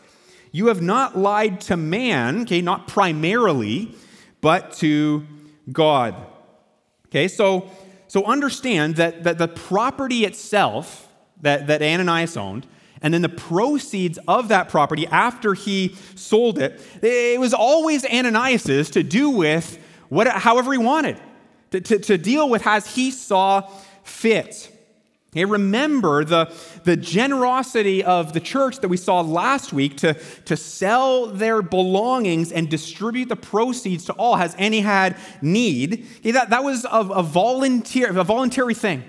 You 0.52 0.68
have 0.68 0.80
not 0.80 1.18
lied 1.18 1.61
to 1.62 1.76
man, 1.76 2.42
okay, 2.42 2.62
not 2.62 2.88
primarily, 2.88 3.94
but 4.40 4.73
to 4.75 5.26
God. 5.70 6.14
Okay, 7.08 7.28
so, 7.28 7.70
so 8.08 8.25
understand 8.25 8.96
that, 8.96 9.25
that 9.25 9.37
the 9.37 9.49
property 9.49 10.25
itself 10.25 11.12
that, 11.42 11.66
that 11.66 11.82
Ananias 11.82 12.38
owned, 12.38 12.66
and 13.06 13.14
then 13.14 13.22
the 13.22 13.28
proceeds 13.28 14.18
of 14.26 14.48
that 14.48 14.68
property 14.68 15.06
after 15.06 15.54
he 15.54 15.94
sold 16.16 16.58
it, 16.58 16.80
it 17.04 17.38
was 17.38 17.54
always 17.54 18.04
Ananias's 18.04 18.90
to 18.90 19.04
do 19.04 19.30
with 19.30 19.78
what, 20.08 20.26
however 20.26 20.72
he 20.72 20.78
wanted, 20.78 21.16
to, 21.70 21.80
to, 21.80 22.00
to 22.00 22.18
deal 22.18 22.50
with 22.50 22.66
as 22.66 22.96
he 22.96 23.12
saw 23.12 23.60
fit. 24.02 24.72
Okay, 25.32 25.44
remember 25.44 26.25
the, 26.25 26.52
the 26.82 26.96
generosity 26.96 28.02
of 28.02 28.32
the 28.32 28.40
church 28.40 28.80
that 28.80 28.88
we 28.88 28.96
saw 28.96 29.20
last 29.20 29.72
week 29.72 29.98
to, 29.98 30.14
to 30.46 30.56
sell 30.56 31.26
their 31.26 31.62
belongings 31.62 32.50
and 32.50 32.68
distribute 32.68 33.28
the 33.28 33.36
proceeds 33.36 34.06
to 34.06 34.14
all 34.14 34.34
as 34.34 34.56
any 34.58 34.80
had 34.80 35.16
need. 35.40 36.08
That, 36.25 36.50
that 36.50 36.64
was 36.64 36.84
a, 36.84 36.88
a, 36.88 37.22
volunteer, 37.22 38.18
a 38.18 38.25
voluntary 38.25 38.75
thing. 38.75 39.04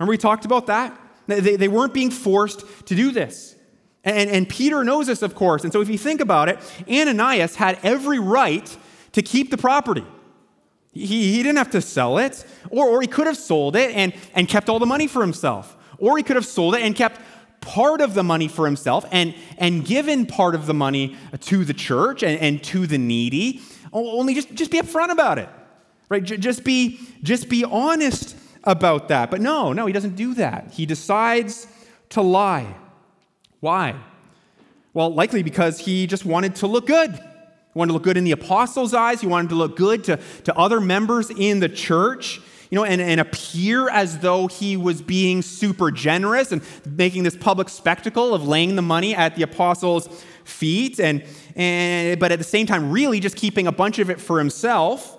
Remember 0.00 0.10
we 0.10 0.18
talked 0.18 0.44
about 0.44 0.66
that? 0.66 1.00
They, 1.26 1.56
they 1.56 1.68
weren't 1.68 1.94
being 1.94 2.10
forced 2.10 2.64
to 2.86 2.94
do 2.94 3.10
this. 3.10 3.56
And, 4.04 4.30
and 4.30 4.48
Peter 4.48 4.84
knows 4.84 5.08
this, 5.08 5.22
of 5.22 5.34
course. 5.34 5.64
And 5.64 5.72
so 5.72 5.80
if 5.80 5.88
you 5.88 5.98
think 5.98 6.20
about 6.20 6.48
it, 6.48 6.58
Ananias 6.88 7.56
had 7.56 7.78
every 7.82 8.20
right 8.20 8.76
to 9.12 9.22
keep 9.22 9.50
the 9.50 9.56
property. 9.56 10.04
He, 10.92 11.32
he 11.32 11.42
didn't 11.42 11.58
have 11.58 11.70
to 11.72 11.80
sell 11.80 12.18
it, 12.18 12.44
or, 12.70 12.86
or 12.86 13.00
he 13.00 13.08
could 13.08 13.26
have 13.26 13.36
sold 13.36 13.74
it 13.74 13.94
and, 13.94 14.14
and 14.34 14.48
kept 14.48 14.68
all 14.68 14.78
the 14.78 14.86
money 14.86 15.08
for 15.08 15.20
himself. 15.20 15.76
Or 15.98 16.16
he 16.16 16.22
could 16.22 16.36
have 16.36 16.46
sold 16.46 16.76
it 16.76 16.82
and 16.82 16.94
kept 16.94 17.20
part 17.60 18.00
of 18.00 18.14
the 18.14 18.22
money 18.22 18.46
for 18.46 18.64
himself 18.64 19.04
and, 19.10 19.34
and 19.58 19.84
given 19.84 20.24
part 20.24 20.54
of 20.54 20.66
the 20.66 20.74
money 20.74 21.16
to 21.40 21.64
the 21.64 21.74
church 21.74 22.22
and, 22.22 22.40
and 22.40 22.62
to 22.64 22.86
the 22.86 22.98
needy. 22.98 23.60
Only 23.92 24.34
just, 24.34 24.54
just 24.54 24.70
be 24.70 24.78
upfront 24.78 25.10
about 25.10 25.38
it, 25.38 25.48
right? 26.08 26.22
Just 26.22 26.62
be, 26.62 27.00
just 27.22 27.48
be 27.48 27.64
honest 27.64 28.36
about 28.66 29.08
that. 29.08 29.30
But 29.30 29.40
no, 29.40 29.72
no, 29.72 29.86
he 29.86 29.92
doesn't 29.92 30.16
do 30.16 30.34
that. 30.34 30.72
He 30.72 30.84
decides 30.84 31.66
to 32.10 32.20
lie. 32.20 32.74
Why? 33.60 33.94
Well, 34.92 35.14
likely 35.14 35.42
because 35.42 35.78
he 35.78 36.06
just 36.06 36.24
wanted 36.24 36.56
to 36.56 36.66
look 36.66 36.86
good. 36.86 37.12
He 37.12 37.78
wanted 37.78 37.88
to 37.88 37.92
look 37.94 38.02
good 38.02 38.16
in 38.16 38.24
the 38.24 38.32
apostles' 38.32 38.94
eyes. 38.94 39.20
He 39.20 39.26
wanted 39.26 39.50
to 39.50 39.54
look 39.54 39.76
good 39.76 40.04
to, 40.04 40.18
to 40.44 40.56
other 40.56 40.80
members 40.80 41.30
in 41.30 41.60
the 41.60 41.68
church, 41.68 42.40
you 42.70 42.76
know, 42.76 42.84
and, 42.84 43.00
and 43.00 43.20
appear 43.20 43.88
as 43.88 44.18
though 44.18 44.46
he 44.46 44.76
was 44.76 45.02
being 45.02 45.42
super 45.42 45.90
generous 45.90 46.52
and 46.52 46.62
making 46.86 47.22
this 47.22 47.36
public 47.36 47.68
spectacle 47.68 48.34
of 48.34 48.46
laying 48.46 48.76
the 48.76 48.82
money 48.82 49.14
at 49.14 49.36
the 49.36 49.42
apostles' 49.42 50.08
feet. 50.44 50.98
And, 50.98 51.22
and, 51.54 52.18
but 52.18 52.32
at 52.32 52.38
the 52.38 52.44
same 52.44 52.66
time, 52.66 52.90
really 52.90 53.20
just 53.20 53.36
keeping 53.36 53.66
a 53.66 53.72
bunch 53.72 53.98
of 53.98 54.10
it 54.10 54.20
for 54.20 54.38
himself. 54.38 55.15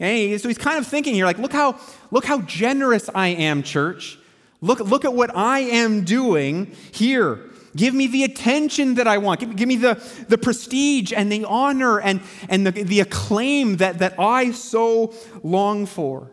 Okay? 0.00 0.38
So 0.38 0.48
he's 0.48 0.58
kind 0.58 0.78
of 0.78 0.86
thinking 0.86 1.14
here, 1.14 1.26
like, 1.26 1.38
look 1.38 1.52
how, 1.52 1.78
look 2.10 2.24
how 2.24 2.40
generous 2.42 3.10
I 3.14 3.28
am, 3.28 3.62
church. 3.62 4.18
Look, 4.62 4.80
look 4.80 5.04
at 5.04 5.12
what 5.12 5.36
I 5.36 5.60
am 5.60 6.04
doing 6.04 6.74
here. 6.92 7.50
Give 7.76 7.94
me 7.94 8.06
the 8.06 8.24
attention 8.24 8.94
that 8.94 9.06
I 9.06 9.18
want. 9.18 9.40
Give, 9.40 9.54
give 9.54 9.68
me 9.68 9.76
the, 9.76 9.94
the 10.28 10.38
prestige 10.38 11.12
and 11.12 11.30
the 11.30 11.44
honor 11.44 12.00
and, 12.00 12.20
and 12.48 12.66
the, 12.66 12.70
the 12.70 13.00
acclaim 13.00 13.76
that, 13.76 13.98
that 13.98 14.18
I 14.18 14.50
so 14.52 15.14
long 15.42 15.86
for. 15.86 16.30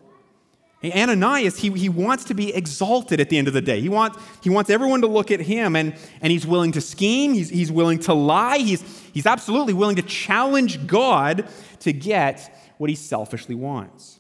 Eh, 0.81 1.03
Ananias, 1.03 1.57
he, 1.57 1.69
he 1.71 1.89
wants 1.89 2.23
to 2.25 2.33
be 2.33 2.53
exalted 2.53 3.19
at 3.19 3.29
the 3.29 3.37
end 3.37 3.47
of 3.47 3.53
the 3.53 3.61
day. 3.61 3.81
He, 3.81 3.89
want, 3.89 4.15
he 4.41 4.49
wants 4.49 4.69
everyone 4.69 5.01
to 5.01 5.07
look 5.07 5.29
at 5.29 5.39
him, 5.39 5.75
and, 5.75 5.93
and 6.21 6.31
he's 6.31 6.47
willing 6.47 6.71
to 6.71 6.81
scheme, 6.81 7.33
he's, 7.33 7.49
he's 7.49 7.71
willing 7.71 7.99
to 7.99 8.13
lie, 8.13 8.57
he's, 8.59 8.81
he's 9.13 9.25
absolutely 9.25 9.73
willing 9.73 9.95
to 9.97 10.01
challenge 10.03 10.87
God 10.87 11.47
to 11.81 11.93
get 11.93 12.51
what 12.77 12.89
he 12.89 12.95
selfishly 12.95 13.55
wants. 13.55 14.19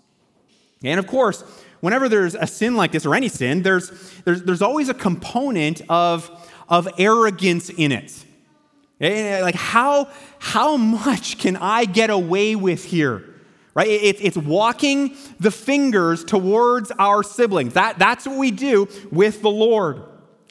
And 0.83 0.99
of 0.99 1.07
course, 1.07 1.43
whenever 1.79 2.09
there's 2.09 2.35
a 2.35 2.47
sin 2.47 2.75
like 2.75 2.91
this, 2.91 3.05
or 3.05 3.15
any 3.15 3.29
sin, 3.29 3.63
there's, 3.63 3.89
there's, 4.21 4.43
there's 4.43 4.61
always 4.61 4.89
a 4.89 4.93
component 4.93 5.81
of, 5.89 6.29
of 6.69 6.87
arrogance 6.97 7.69
in 7.69 7.91
it. 7.91 8.25
Eh, 8.99 9.41
like, 9.41 9.55
how, 9.55 10.09
how 10.39 10.77
much 10.77 11.37
can 11.37 11.55
I 11.55 11.85
get 11.85 12.09
away 12.09 12.55
with 12.55 12.85
here? 12.85 13.23
Right? 13.75 13.87
It, 13.87 14.17
it's 14.21 14.37
walking 14.37 15.15
the 15.39 15.51
fingers 15.51 16.23
towards 16.23 16.91
our 16.97 17.21
siblings. 17.21 17.73
That, 17.73 17.99
that's 17.99 18.25
what 18.25 18.37
we 18.37 18.49
do 18.49 18.87
with 19.11 19.43
the 19.43 19.51
Lord. 19.51 20.01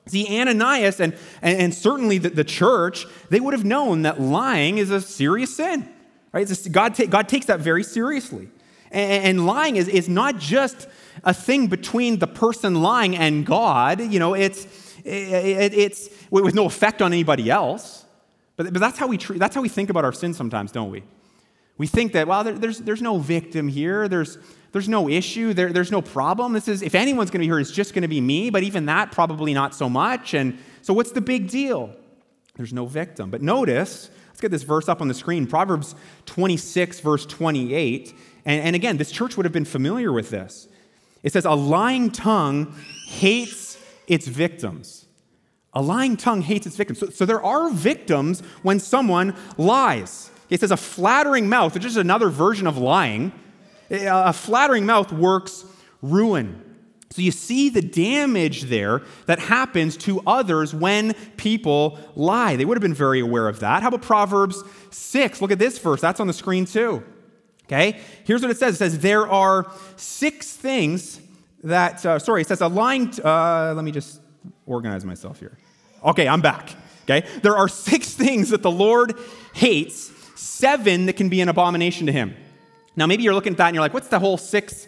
See, 0.06 0.40
Ananias 0.40 1.00
and, 1.00 1.16
and, 1.42 1.58
and 1.58 1.74
certainly 1.74 2.18
the, 2.18 2.28
the, 2.28 2.44
church, 2.44 3.06
they 3.28 3.40
would 3.40 3.52
have 3.52 3.64
known 3.64 4.02
that 4.02 4.20
lying 4.20 4.78
is 4.78 4.92
a 4.92 5.00
serious 5.00 5.56
sin. 5.56 5.88
Right? 6.36 6.68
God, 6.70 6.94
ta- 6.94 7.06
God 7.06 7.30
takes 7.30 7.46
that 7.46 7.60
very 7.60 7.82
seriously. 7.82 8.50
And, 8.90 9.24
and 9.24 9.46
lying 9.46 9.76
is, 9.76 9.88
is 9.88 10.06
not 10.06 10.38
just 10.38 10.86
a 11.24 11.32
thing 11.32 11.68
between 11.68 12.18
the 12.18 12.26
person 12.26 12.82
lying 12.82 13.16
and 13.16 13.46
God. 13.46 14.02
You 14.02 14.18
know, 14.18 14.34
it's, 14.34 14.66
it, 15.02 15.72
it's 15.72 16.10
with 16.30 16.54
no 16.54 16.66
effect 16.66 17.00
on 17.00 17.14
anybody 17.14 17.50
else. 17.50 18.04
But, 18.56 18.70
but 18.70 18.80
that's, 18.80 18.98
how 18.98 19.06
we 19.06 19.16
that's 19.16 19.54
how 19.54 19.62
we 19.62 19.70
think 19.70 19.88
about 19.88 20.04
our 20.04 20.12
sin 20.12 20.34
sometimes, 20.34 20.72
don't 20.72 20.90
we? 20.90 21.04
We 21.78 21.86
think 21.86 22.12
that, 22.12 22.28
well, 22.28 22.44
there, 22.44 22.52
there's, 22.52 22.80
there's 22.80 23.00
no 23.00 23.16
victim 23.16 23.68
here. 23.68 24.06
There's, 24.06 24.36
there's 24.72 24.90
no 24.90 25.08
issue. 25.08 25.54
There, 25.54 25.72
there's 25.72 25.90
no 25.90 26.02
problem. 26.02 26.52
This 26.52 26.68
is, 26.68 26.82
if 26.82 26.94
anyone's 26.94 27.30
going 27.30 27.40
to 27.40 27.46
be 27.46 27.48
hurt, 27.48 27.60
it's 27.60 27.72
just 27.72 27.94
going 27.94 28.02
to 28.02 28.08
be 28.08 28.20
me. 28.20 28.50
But 28.50 28.62
even 28.62 28.84
that, 28.86 29.10
probably 29.10 29.54
not 29.54 29.74
so 29.74 29.88
much. 29.88 30.34
And 30.34 30.58
so, 30.82 30.92
what's 30.92 31.12
the 31.12 31.22
big 31.22 31.48
deal? 31.48 31.96
There's 32.56 32.74
no 32.74 32.84
victim. 32.84 33.30
But 33.30 33.40
notice 33.40 34.10
Let's 34.36 34.42
get 34.42 34.50
this 34.50 34.64
verse 34.64 34.86
up 34.86 35.00
on 35.00 35.08
the 35.08 35.14
screen 35.14 35.46
Proverbs 35.46 35.94
26, 36.26 37.00
verse 37.00 37.24
28. 37.24 38.12
And, 38.44 38.64
and 38.64 38.76
again, 38.76 38.98
this 38.98 39.10
church 39.10 39.34
would 39.38 39.46
have 39.46 39.52
been 39.54 39.64
familiar 39.64 40.12
with 40.12 40.28
this. 40.28 40.68
It 41.22 41.32
says, 41.32 41.46
A 41.46 41.54
lying 41.54 42.10
tongue 42.10 42.74
hates 43.06 43.82
its 44.06 44.28
victims. 44.28 45.06
A 45.72 45.80
lying 45.80 46.18
tongue 46.18 46.42
hates 46.42 46.66
its 46.66 46.76
victims. 46.76 46.98
So, 46.98 47.08
so 47.08 47.24
there 47.24 47.42
are 47.42 47.70
victims 47.70 48.40
when 48.60 48.78
someone 48.78 49.34
lies. 49.56 50.30
It 50.50 50.60
says, 50.60 50.70
A 50.70 50.76
flattering 50.76 51.48
mouth, 51.48 51.72
which 51.72 51.86
is 51.86 51.96
another 51.96 52.28
version 52.28 52.66
of 52.66 52.76
lying. 52.76 53.32
A 53.88 54.34
flattering 54.34 54.84
mouth 54.84 55.12
works 55.12 55.64
ruin. 56.02 56.62
So 57.16 57.22
you 57.22 57.32
see 57.32 57.70
the 57.70 57.80
damage 57.80 58.64
there 58.64 59.00
that 59.24 59.38
happens 59.38 59.96
to 59.96 60.20
others 60.26 60.74
when 60.74 61.14
people 61.38 61.98
lie. 62.14 62.56
They 62.56 62.66
would 62.66 62.76
have 62.76 62.82
been 62.82 62.92
very 62.92 63.20
aware 63.20 63.48
of 63.48 63.60
that. 63.60 63.80
How 63.80 63.88
about 63.88 64.02
Proverbs 64.02 64.62
6? 64.90 65.40
Look 65.40 65.50
at 65.50 65.58
this 65.58 65.78
verse. 65.78 66.02
That's 66.02 66.20
on 66.20 66.26
the 66.26 66.34
screen 66.34 66.66
too. 66.66 67.02
Okay? 67.64 68.02
Here's 68.24 68.42
what 68.42 68.50
it 68.50 68.58
says 68.58 68.74
it 68.74 68.76
says, 68.76 68.98
There 68.98 69.26
are 69.26 69.66
six 69.96 70.52
things 70.52 71.18
that, 71.64 72.04
uh, 72.04 72.18
sorry, 72.18 72.42
it 72.42 72.48
says 72.48 72.60
a 72.60 72.68
lying, 72.68 73.10
t- 73.10 73.22
uh, 73.22 73.72
let 73.72 73.82
me 73.82 73.92
just 73.92 74.20
organize 74.66 75.02
myself 75.06 75.40
here. 75.40 75.56
Okay, 76.04 76.28
I'm 76.28 76.42
back. 76.42 76.68
Okay? 77.04 77.26
There 77.40 77.56
are 77.56 77.66
six 77.66 78.12
things 78.14 78.50
that 78.50 78.60
the 78.60 78.70
Lord 78.70 79.18
hates, 79.54 80.12
seven 80.38 81.06
that 81.06 81.14
can 81.14 81.30
be 81.30 81.40
an 81.40 81.48
abomination 81.48 82.04
to 82.08 82.12
him. 82.12 82.36
Now, 82.94 83.06
maybe 83.06 83.22
you're 83.22 83.32
looking 83.32 83.52
at 83.52 83.56
that 83.56 83.68
and 83.68 83.74
you're 83.74 83.82
like, 83.82 83.94
what's 83.94 84.08
the 84.08 84.18
whole 84.18 84.36
six 84.36 84.86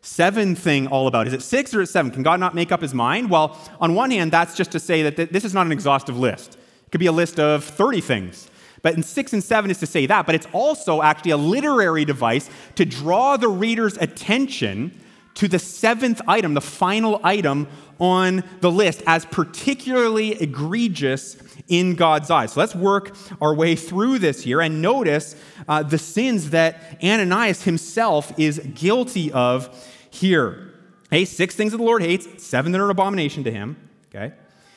seven 0.00 0.54
thing 0.54 0.86
all 0.86 1.06
about? 1.06 1.26
Is 1.26 1.32
it 1.32 1.42
six 1.42 1.74
or 1.74 1.82
is 1.82 1.88
it 1.88 1.92
seven? 1.92 2.10
Can 2.10 2.22
God 2.22 2.40
not 2.40 2.54
make 2.54 2.72
up 2.72 2.80
his 2.80 2.94
mind? 2.94 3.30
Well, 3.30 3.58
on 3.80 3.94
one 3.94 4.10
hand, 4.10 4.32
that's 4.32 4.54
just 4.54 4.72
to 4.72 4.80
say 4.80 5.02
that 5.02 5.16
th- 5.16 5.30
this 5.30 5.44
is 5.44 5.54
not 5.54 5.66
an 5.66 5.72
exhaustive 5.72 6.18
list. 6.18 6.54
It 6.86 6.90
could 6.90 7.00
be 7.00 7.06
a 7.06 7.12
list 7.12 7.38
of 7.38 7.64
30 7.64 8.00
things. 8.00 8.50
But 8.82 8.94
in 8.94 9.02
six 9.02 9.32
and 9.32 9.42
seven 9.42 9.70
is 9.70 9.78
to 9.78 9.86
say 9.86 10.06
that, 10.06 10.24
but 10.24 10.34
it's 10.34 10.46
also 10.52 11.02
actually 11.02 11.32
a 11.32 11.36
literary 11.36 12.04
device 12.04 12.48
to 12.76 12.84
draw 12.84 13.36
the 13.36 13.48
reader's 13.48 13.96
attention 13.98 14.98
to 15.38 15.46
the 15.46 15.58
seventh 15.58 16.20
item, 16.26 16.54
the 16.54 16.60
final 16.60 17.20
item 17.22 17.68
on 18.00 18.42
the 18.60 18.70
list, 18.70 19.02
as 19.06 19.24
particularly 19.24 20.32
egregious 20.32 21.36
in 21.68 21.94
God's 21.94 22.28
eyes. 22.28 22.52
So 22.52 22.60
let's 22.60 22.74
work 22.74 23.16
our 23.40 23.54
way 23.54 23.76
through 23.76 24.18
this 24.18 24.42
here 24.42 24.60
and 24.60 24.82
notice 24.82 25.36
uh, 25.68 25.84
the 25.84 25.98
sins 25.98 26.50
that 26.50 26.98
Ananias 27.02 27.62
himself 27.62 28.36
is 28.36 28.58
guilty 28.74 29.30
of 29.30 29.68
here. 30.10 30.74
Hey, 31.08 31.24
six 31.24 31.54
things 31.54 31.70
that 31.70 31.78
the 31.78 31.84
Lord 31.84 32.02
hates, 32.02 32.42
seven 32.42 32.72
that 32.72 32.80
are 32.80 32.84
an 32.84 32.90
abomination 32.90 33.44
to 33.44 33.52
him. 33.52 33.76
Okay, 34.08 34.26
it 34.26 34.34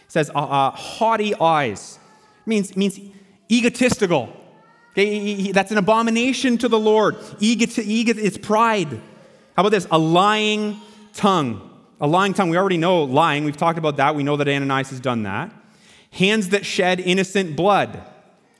says 0.07 0.29
uh, 0.29 0.39
uh, 0.39 0.71
haughty 0.71 1.33
eyes 1.35 1.97
means 2.45 2.77
means 2.77 2.99
egotistical. 3.51 4.29
Okay, 4.91 5.51
that's 5.51 5.71
an 5.71 5.77
abomination 5.77 6.59
to 6.59 6.67
the 6.67 6.79
Lord. 6.79 7.15
Ego, 7.39 7.65
ego, 7.81 8.13
it's 8.15 8.37
pride. 8.37 9.01
How 9.55 9.62
about 9.63 9.72
this? 9.72 9.88
A 9.91 9.98
lying 9.98 10.79
tongue. 11.13 11.67
A 12.00 12.08
lying 12.08 12.34
tongue. 12.34 12.50
We 12.50 12.58
already 12.58 12.77
know 12.77 13.03
lying. 13.03 13.43
We've 13.43 13.58
talked 13.58 13.77
about 13.77 13.98
that. 13.98 14.15
We 14.15 14.24
know 14.24 14.38
that 14.38 14.48
Ananias 14.48 14.89
has 14.89 15.00
done 15.00 15.24
that. 15.24 15.51
Hands 16.12 16.50
that 16.50 16.65
shed 16.65 17.00
innocent 17.00 17.55
blood. 17.55 18.01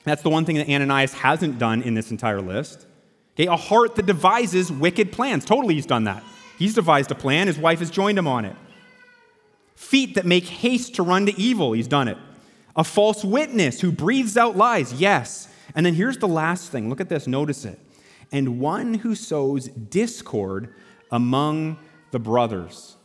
That's 0.04 0.22
the 0.22 0.30
one 0.30 0.44
thing 0.44 0.56
that 0.56 0.68
Ananias 0.68 1.14
hasn't 1.14 1.58
done 1.58 1.82
in 1.82 1.94
this 1.94 2.10
entire 2.10 2.40
list. 2.40 2.86
Okay, 3.34 3.46
a 3.46 3.56
heart 3.56 3.96
that 3.96 4.06
devises 4.06 4.70
wicked 4.70 5.12
plans. 5.12 5.44
Totally, 5.44 5.74
he's 5.74 5.86
done 5.86 6.04
that. 6.04 6.22
He's 6.58 6.74
devised 6.74 7.10
a 7.10 7.14
plan. 7.14 7.46
His 7.46 7.58
wife 7.58 7.78
has 7.78 7.90
joined 7.90 8.18
him 8.18 8.28
on 8.28 8.44
it. 8.44 8.56
Feet 9.74 10.14
that 10.14 10.26
make 10.26 10.44
haste 10.44 10.94
to 10.96 11.02
run 11.02 11.26
to 11.26 11.40
evil. 11.40 11.72
He's 11.72 11.88
done 11.88 12.08
it. 12.08 12.18
A 12.76 12.84
false 12.84 13.24
witness 13.24 13.80
who 13.80 13.90
breathes 13.90 14.36
out 14.36 14.56
lies. 14.56 14.92
Yes. 14.94 15.48
And 15.74 15.84
then 15.84 15.94
here's 15.94 16.18
the 16.18 16.28
last 16.28 16.70
thing. 16.70 16.88
Look 16.88 17.00
at 17.00 17.08
this. 17.08 17.26
Notice 17.26 17.64
it. 17.64 17.78
And 18.32 18.58
one 18.58 18.94
who 18.94 19.14
sows 19.14 19.68
discord 19.68 20.74
among 21.10 21.78
the 22.10 22.18
brothers. 22.18 22.96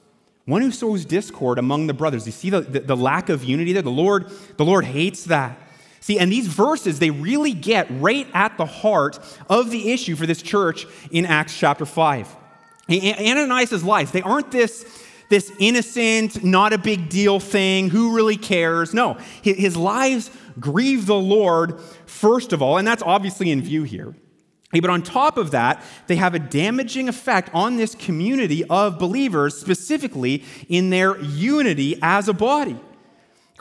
One 0.46 0.62
who 0.62 0.72
sows 0.72 1.04
discord 1.04 1.60
among 1.60 1.88
the 1.88 1.94
brothers. 1.94 2.26
You 2.26 2.32
see 2.32 2.50
the, 2.50 2.62
the, 2.62 2.80
the, 2.80 2.96
lack 2.96 3.28
of 3.28 3.44
unity 3.44 3.74
there? 3.74 3.82
The 3.82 3.92
Lord, 3.92 4.32
the 4.56 4.64
Lord 4.64 4.86
hates 4.86 5.26
that. 5.26 5.60
See, 6.00 6.18
and 6.18 6.32
these 6.32 6.48
verses, 6.48 7.00
they 7.00 7.10
really 7.10 7.52
get 7.52 7.88
right 7.90 8.26
at 8.34 8.58
the 8.58 8.66
heart 8.66 9.20
of 9.50 9.72
the 9.72 9.92
issue 9.92 10.16
for 10.16 10.26
this 10.26 10.42
church 10.42 10.86
in 11.12 11.26
Acts 11.26 11.58
chapter 11.58 11.86
5. 11.86 12.34
Ananias' 12.90 13.84
lies, 13.84 14.12
they 14.12 14.22
aren't 14.22 14.50
this, 14.50 14.86
this 15.28 15.52
innocent, 15.60 16.46
not 16.46 16.72
a 16.72 16.78
big 16.78 17.10
deal 17.10 17.42
thing, 17.42 17.90
who 17.90 18.16
really 18.16 18.38
cares? 18.38 18.94
No, 18.94 19.18
his 19.42 19.76
lives 19.76 20.32
grieve 20.58 21.06
the 21.06 21.16
Lord, 21.16 21.82
first 22.06 22.54
of 22.54 22.62
all, 22.62 22.78
and 22.78 22.88
that's 22.88 23.04
obviously 23.04 23.52
in 23.52 23.62
view 23.62 23.84
here. 23.84 24.16
But 24.72 24.90
on 24.90 25.02
top 25.02 25.38
of 25.38 25.52
that, 25.52 25.82
they 26.08 26.18
have 26.18 26.36
a 26.36 26.40
damaging 26.40 27.08
effect 27.08 27.50
on 27.54 27.78
this 27.78 27.96
community 27.96 28.66
of 28.66 29.00
believers, 29.00 29.58
specifically 29.58 30.44
in 30.68 30.90
their 30.90 31.20
unity 31.22 31.98
as 32.02 32.28
a 32.28 32.34
body. 32.34 32.78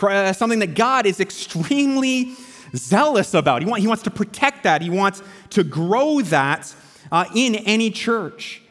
Uh, 0.02 0.32
something 0.32 0.58
that 0.58 0.74
God 0.74 1.06
is 1.06 1.20
extremely 1.20 2.32
zealous 2.74 3.34
about. 3.34 3.62
He, 3.62 3.86
wants 3.86 4.02
to 4.02 4.10
protect 4.10 4.64
that, 4.64 4.82
He 4.82 4.90
wants 4.90 5.22
to 5.50 5.64
grow 5.64 6.20
that 6.22 6.74
uh, 7.10 7.24
in 7.34 7.54
any 7.54 7.90
church. 7.90 8.62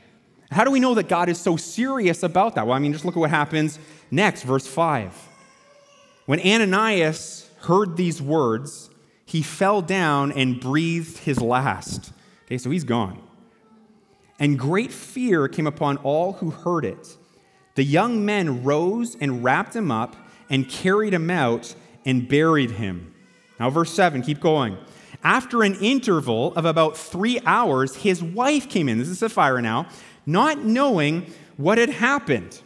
How 0.52 0.64
do 0.64 0.72
we 0.72 0.80
know 0.80 0.94
that 0.94 1.10
God 1.10 1.30
is 1.30 1.40
so 1.40 1.58
serious 1.58 2.22
about 2.22 2.56
that? 2.56 2.68
Well, 2.68 2.76
I 2.76 2.80
mean, 2.80 2.94
just 2.94 3.06
look 3.06 3.16
at 3.16 3.20
what 3.20 3.30
happens 3.30 3.80
next, 4.12 4.44
verse 4.44 4.68
5. 4.68 5.30
When 6.26 6.40
Ananias 6.40 7.50
heard 7.62 7.98
these 7.98 8.22
words, 8.22 8.90
he 9.26 9.42
fell 9.42 9.82
down 9.82 10.32
and 10.32 10.60
breathed 10.60 11.20
his 11.20 11.42
last. 11.42 12.12
Okay, 12.46 12.58
so 12.58 12.70
he's 12.70 12.84
gone. 12.84 13.22
And 14.40 14.60
great 14.60 14.92
fear 14.92 15.48
came 15.48 15.68
upon 15.68 15.98
all 15.98 16.34
who 16.34 16.52
heard 16.52 16.86
it. 16.86 17.18
The 17.76 17.84
young 17.84 18.26
men 18.26 18.64
rose 18.64 19.16
and 19.20 19.44
wrapped 19.44 19.76
him 19.76 19.92
up 19.92 20.16
and 20.50 20.70
carried 20.70 21.14
him 21.14 21.30
out 21.30 21.76
and 22.06 22.28
buried 22.28 22.72
him. 22.72 23.14
Now, 23.60 23.70
verse 23.70 23.94
7, 23.94 24.22
keep 24.22 24.40
going. 24.40 24.78
After 25.24 25.64
an 25.64 25.76
interval 25.76 26.54
of 26.56 26.66
about 26.66 26.98
three 26.98 27.40
hours, 27.46 27.96
his 27.96 28.22
wife 28.22 28.70
came 28.70 28.88
in. 28.88 29.00
This 29.00 29.08
is 29.08 29.20
Sapphira 29.20 29.62
now, 29.62 29.88
not 30.26 30.64
knowing 30.64 31.32
what 31.58 31.78
had 31.78 31.90
happened. 31.90 32.62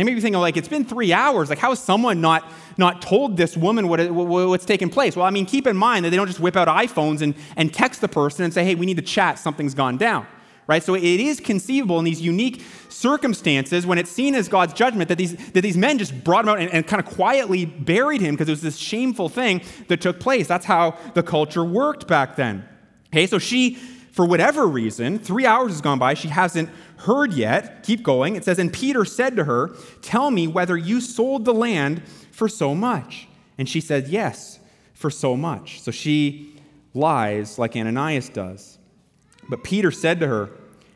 They 0.00 0.04
may 0.04 0.14
be 0.14 0.22
thinking, 0.22 0.40
like, 0.40 0.56
it's 0.56 0.66
been 0.66 0.86
three 0.86 1.12
hours. 1.12 1.50
Like, 1.50 1.58
how 1.58 1.68
has 1.68 1.78
someone 1.78 2.22
not, 2.22 2.50
not 2.78 3.02
told 3.02 3.36
this 3.36 3.54
woman 3.54 3.86
what, 3.86 4.10
what's 4.10 4.64
taken 4.64 4.88
place? 4.88 5.14
Well, 5.14 5.26
I 5.26 5.30
mean, 5.30 5.44
keep 5.44 5.66
in 5.66 5.76
mind 5.76 6.06
that 6.06 6.10
they 6.10 6.16
don't 6.16 6.26
just 6.26 6.40
whip 6.40 6.56
out 6.56 6.68
iPhones 6.68 7.20
and, 7.20 7.34
and 7.54 7.70
text 7.70 8.00
the 8.00 8.08
person 8.08 8.46
and 8.46 8.54
say, 8.54 8.64
hey, 8.64 8.74
we 8.74 8.86
need 8.86 8.96
to 8.96 9.02
chat, 9.02 9.38
something's 9.38 9.74
gone 9.74 9.98
down. 9.98 10.26
Right? 10.66 10.82
So 10.82 10.94
it 10.94 11.02
is 11.02 11.38
conceivable 11.38 11.98
in 11.98 12.06
these 12.06 12.22
unique 12.22 12.64
circumstances 12.88 13.84
when 13.84 13.98
it's 13.98 14.10
seen 14.10 14.34
as 14.34 14.48
God's 14.48 14.72
judgment 14.72 15.10
that 15.10 15.18
these, 15.18 15.36
that 15.50 15.60
these 15.60 15.76
men 15.76 15.98
just 15.98 16.24
brought 16.24 16.46
him 16.46 16.48
out 16.48 16.60
and, 16.60 16.72
and 16.72 16.86
kind 16.86 17.04
of 17.04 17.06
quietly 17.06 17.66
buried 17.66 18.22
him 18.22 18.36
because 18.36 18.48
it 18.48 18.52
was 18.52 18.62
this 18.62 18.78
shameful 18.78 19.28
thing 19.28 19.60
that 19.88 20.00
took 20.00 20.18
place. 20.18 20.46
That's 20.46 20.64
how 20.64 20.96
the 21.12 21.22
culture 21.22 21.62
worked 21.62 22.08
back 22.08 22.36
then. 22.36 22.66
Okay, 23.08 23.26
so 23.26 23.38
she, 23.38 23.74
for 24.12 24.24
whatever 24.24 24.66
reason, 24.66 25.18
three 25.18 25.44
hours 25.44 25.72
has 25.72 25.82
gone 25.82 25.98
by, 25.98 26.14
she 26.14 26.28
hasn't 26.28 26.70
heard 27.00 27.32
yet. 27.32 27.82
Keep 27.82 28.02
going. 28.02 28.36
It 28.36 28.44
says, 28.44 28.58
And 28.58 28.72
Peter 28.72 29.04
said 29.04 29.36
to 29.36 29.44
her, 29.44 29.74
Tell 30.02 30.30
me 30.30 30.46
whether 30.46 30.76
you 30.76 31.00
sold 31.00 31.44
the 31.44 31.54
land 31.54 32.02
for 32.30 32.48
so 32.48 32.74
much. 32.74 33.28
And 33.58 33.68
she 33.68 33.80
said, 33.80 34.08
Yes, 34.08 34.60
for 34.94 35.10
so 35.10 35.36
much. 35.36 35.80
So 35.80 35.90
she 35.90 36.56
lies 36.94 37.58
like 37.58 37.76
Ananias 37.76 38.28
does. 38.28 38.78
But 39.48 39.64
Peter 39.64 39.90
said 39.90 40.20
to 40.20 40.26
her, 40.26 40.50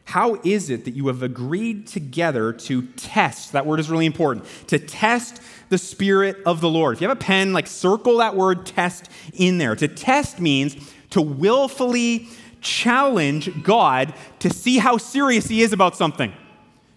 How 0.05 0.37
is 0.45 0.71
it 0.71 0.85
that 0.85 0.95
you 0.95 1.07
have 1.09 1.23
agreed 1.23 1.87
together 1.87 2.53
to 2.53 2.83
test? 2.83 3.53
That 3.53 3.67
word 3.67 3.81
is 3.81 3.91
really 3.91 4.07
important. 4.07 4.47
To 4.69 4.79
test 4.79 5.41
the 5.71 5.79
Spirit 5.79 6.37
of 6.45 6.61
the 6.61 6.69
Lord. 6.69 6.97
If 6.97 7.01
you 7.01 7.09
have 7.09 7.17
a 7.17 7.21
pen, 7.21 7.53
like 7.53 7.67
circle 7.67 8.19
that 8.19 8.37
word 8.37 8.67
test 8.67 9.09
in 9.33 9.59
there. 9.59 9.75
To 9.77 9.89
test 9.89 10.39
means 10.39 10.77
to 11.11 11.23
willfully 11.23 12.29
challenge 12.65 13.63
God 13.63 14.13
to 14.41 14.51
see 14.51 14.79
how 14.79 14.97
serious 14.97 15.47
he 15.47 15.63
is 15.63 15.73
about 15.73 15.97
something. 15.97 16.33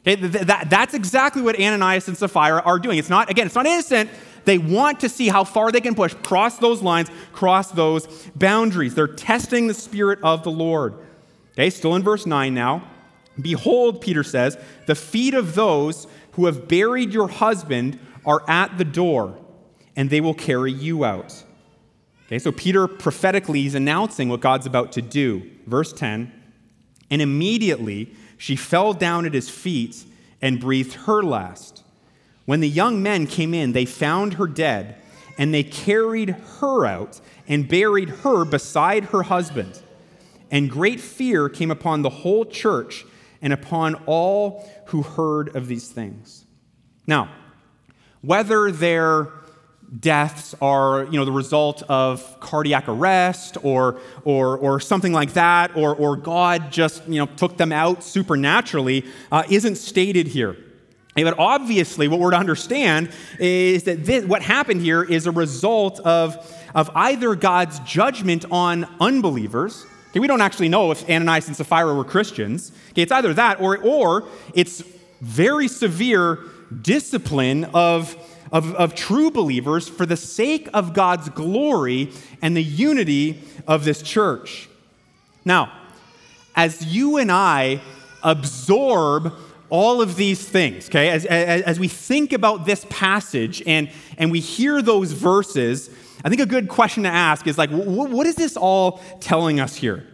Okay, 0.07 0.15
that, 0.15 0.69
that's 0.69 0.93
exactly 0.93 1.41
what 1.41 1.59
Ananias 1.59 2.07
and 2.07 2.17
Sapphira 2.17 2.61
are 2.63 2.79
doing. 2.79 2.97
It's 2.97 3.09
not, 3.09 3.29
again, 3.29 3.45
it's 3.45 3.55
not 3.55 3.65
innocent. 3.65 4.09
They 4.45 4.57
want 4.57 5.01
to 5.01 5.09
see 5.09 5.27
how 5.27 5.43
far 5.43 5.71
they 5.71 5.81
can 5.81 5.93
push, 5.93 6.13
cross 6.23 6.57
those 6.57 6.81
lines, 6.81 7.11
cross 7.33 7.71
those 7.71 8.07
boundaries. 8.33 8.95
They're 8.95 9.07
testing 9.07 9.67
the 9.67 9.73
Spirit 9.73 10.19
of 10.23 10.43
the 10.43 10.51
Lord. 10.51 10.93
Okay, 11.51 11.69
still 11.69 11.95
in 11.95 12.03
verse 12.03 12.25
9 12.25 12.53
now. 12.53 12.87
Behold, 13.39 13.99
Peter 13.99 14.23
says, 14.23 14.57
the 14.85 14.95
feet 14.95 15.33
of 15.33 15.53
those 15.53 16.07
who 16.31 16.45
have 16.45 16.67
buried 16.67 17.11
your 17.11 17.27
husband 17.27 17.99
are 18.25 18.43
at 18.47 18.77
the 18.77 18.85
door, 18.85 19.37
and 19.95 20.09
they 20.09 20.21
will 20.21 20.33
carry 20.33 20.71
you 20.71 21.03
out. 21.03 21.43
Okay, 22.27 22.39
so 22.39 22.51
Peter 22.51 22.87
prophetically 22.87 23.65
is 23.65 23.73
announcing 23.73 24.27
what 24.27 24.41
God's 24.41 24.65
about 24.65 24.91
to 24.93 25.01
do. 25.01 25.49
Verse 25.65 25.93
10 25.93 26.31
And 27.09 27.21
immediately 27.21 28.13
she 28.37 28.57
fell 28.57 28.93
down 28.93 29.25
at 29.25 29.33
his 29.33 29.49
feet 29.49 30.03
and 30.41 30.59
breathed 30.59 30.93
her 31.05 31.23
last. 31.23 31.83
When 32.45 32.59
the 32.59 32.69
young 32.69 33.01
men 33.01 33.27
came 33.27 33.53
in, 33.53 33.71
they 33.71 33.85
found 33.85 34.35
her 34.35 34.47
dead, 34.47 34.95
and 35.37 35.53
they 35.53 35.63
carried 35.63 36.31
her 36.59 36.85
out 36.85 37.21
and 37.47 37.67
buried 37.67 38.09
her 38.09 38.43
beside 38.43 39.05
her 39.05 39.23
husband. 39.23 39.81
And 40.51 40.69
great 40.69 40.99
fear 40.99 41.47
came 41.47 41.71
upon 41.71 42.01
the 42.01 42.09
whole 42.09 42.45
church 42.45 43.05
and 43.41 43.53
upon 43.53 43.95
all 44.05 44.69
who 44.87 45.01
heard 45.01 45.55
of 45.55 45.67
these 45.67 45.89
things. 45.89 46.45
Now, 47.05 47.29
whether 48.21 48.71
they're 48.71 49.29
deaths 49.99 50.53
are 50.61 51.05
you 51.05 51.13
know, 51.13 51.25
the 51.25 51.31
result 51.31 51.83
of 51.83 52.39
cardiac 52.39 52.87
arrest 52.87 53.57
or, 53.63 53.99
or, 54.23 54.57
or 54.57 54.79
something 54.79 55.13
like 55.13 55.33
that, 55.33 55.75
or, 55.77 55.95
or 55.95 56.17
God 56.17 56.71
just 56.71 57.07
you 57.07 57.19
know, 57.19 57.25
took 57.25 57.57
them 57.57 57.71
out 57.71 58.03
supernaturally, 58.03 59.05
uh, 59.31 59.43
isn't 59.49 59.75
stated 59.75 60.27
here. 60.27 60.57
But 61.15 61.39
obviously, 61.39 62.07
what 62.07 62.19
we're 62.19 62.31
to 62.31 62.37
understand 62.37 63.11
is 63.39 63.83
that 63.83 64.05
this, 64.05 64.23
what 64.25 64.43
happened 64.43 64.81
here 64.81 65.03
is 65.03 65.25
a 65.25 65.31
result 65.31 65.99
of, 66.01 66.37
of 66.75 66.91
either 66.93 67.33
God's 67.33 67.79
judgment 67.79 68.45
on 68.51 68.87
unbelievers. 68.99 69.85
Okay, 70.11 70.19
we 70.19 70.27
don't 70.27 70.41
actually 70.41 70.69
know 70.69 70.91
if 70.91 71.09
Ananias 71.09 71.47
and 71.47 71.55
Sapphira 71.55 71.93
were 71.95 72.03
Christians. 72.03 72.71
Okay, 72.91 73.01
it's 73.01 73.11
either 73.11 73.33
that 73.33 73.59
or, 73.59 73.77
or 73.79 74.27
it's 74.53 74.83
very 75.21 75.67
severe 75.67 76.39
discipline 76.81 77.65
of 77.73 78.15
of, 78.51 78.73
of 78.75 78.95
true 78.95 79.31
believers 79.31 79.87
for 79.87 80.05
the 80.05 80.17
sake 80.17 80.69
of 80.73 80.93
God's 80.93 81.29
glory 81.29 82.11
and 82.41 82.55
the 82.55 82.63
unity 82.63 83.41
of 83.67 83.83
this 83.83 84.01
church. 84.01 84.69
Now, 85.45 85.71
as 86.55 86.85
you 86.85 87.17
and 87.17 87.31
I 87.31 87.81
absorb 88.23 89.33
all 89.69 90.01
of 90.01 90.15
these 90.15 90.47
things, 90.47 90.89
okay, 90.89 91.09
as, 91.09 91.25
as, 91.25 91.61
as, 91.61 91.79
we 91.79 91.87
think 91.87 92.33
about 92.33 92.65
this 92.65 92.85
passage 92.89 93.61
and, 93.65 93.89
and 94.17 94.31
we 94.31 94.39
hear 94.39 94.81
those 94.81 95.11
verses, 95.11 95.89
I 96.23 96.29
think 96.29 96.41
a 96.41 96.45
good 96.45 96.67
question 96.67 97.03
to 97.03 97.09
ask 97.09 97.47
is 97.47 97.57
like, 97.57 97.69
what 97.69 98.25
is 98.25 98.35
this 98.35 98.57
all 98.57 99.01
telling 99.19 99.59
us 99.59 99.75
here? 99.75 100.05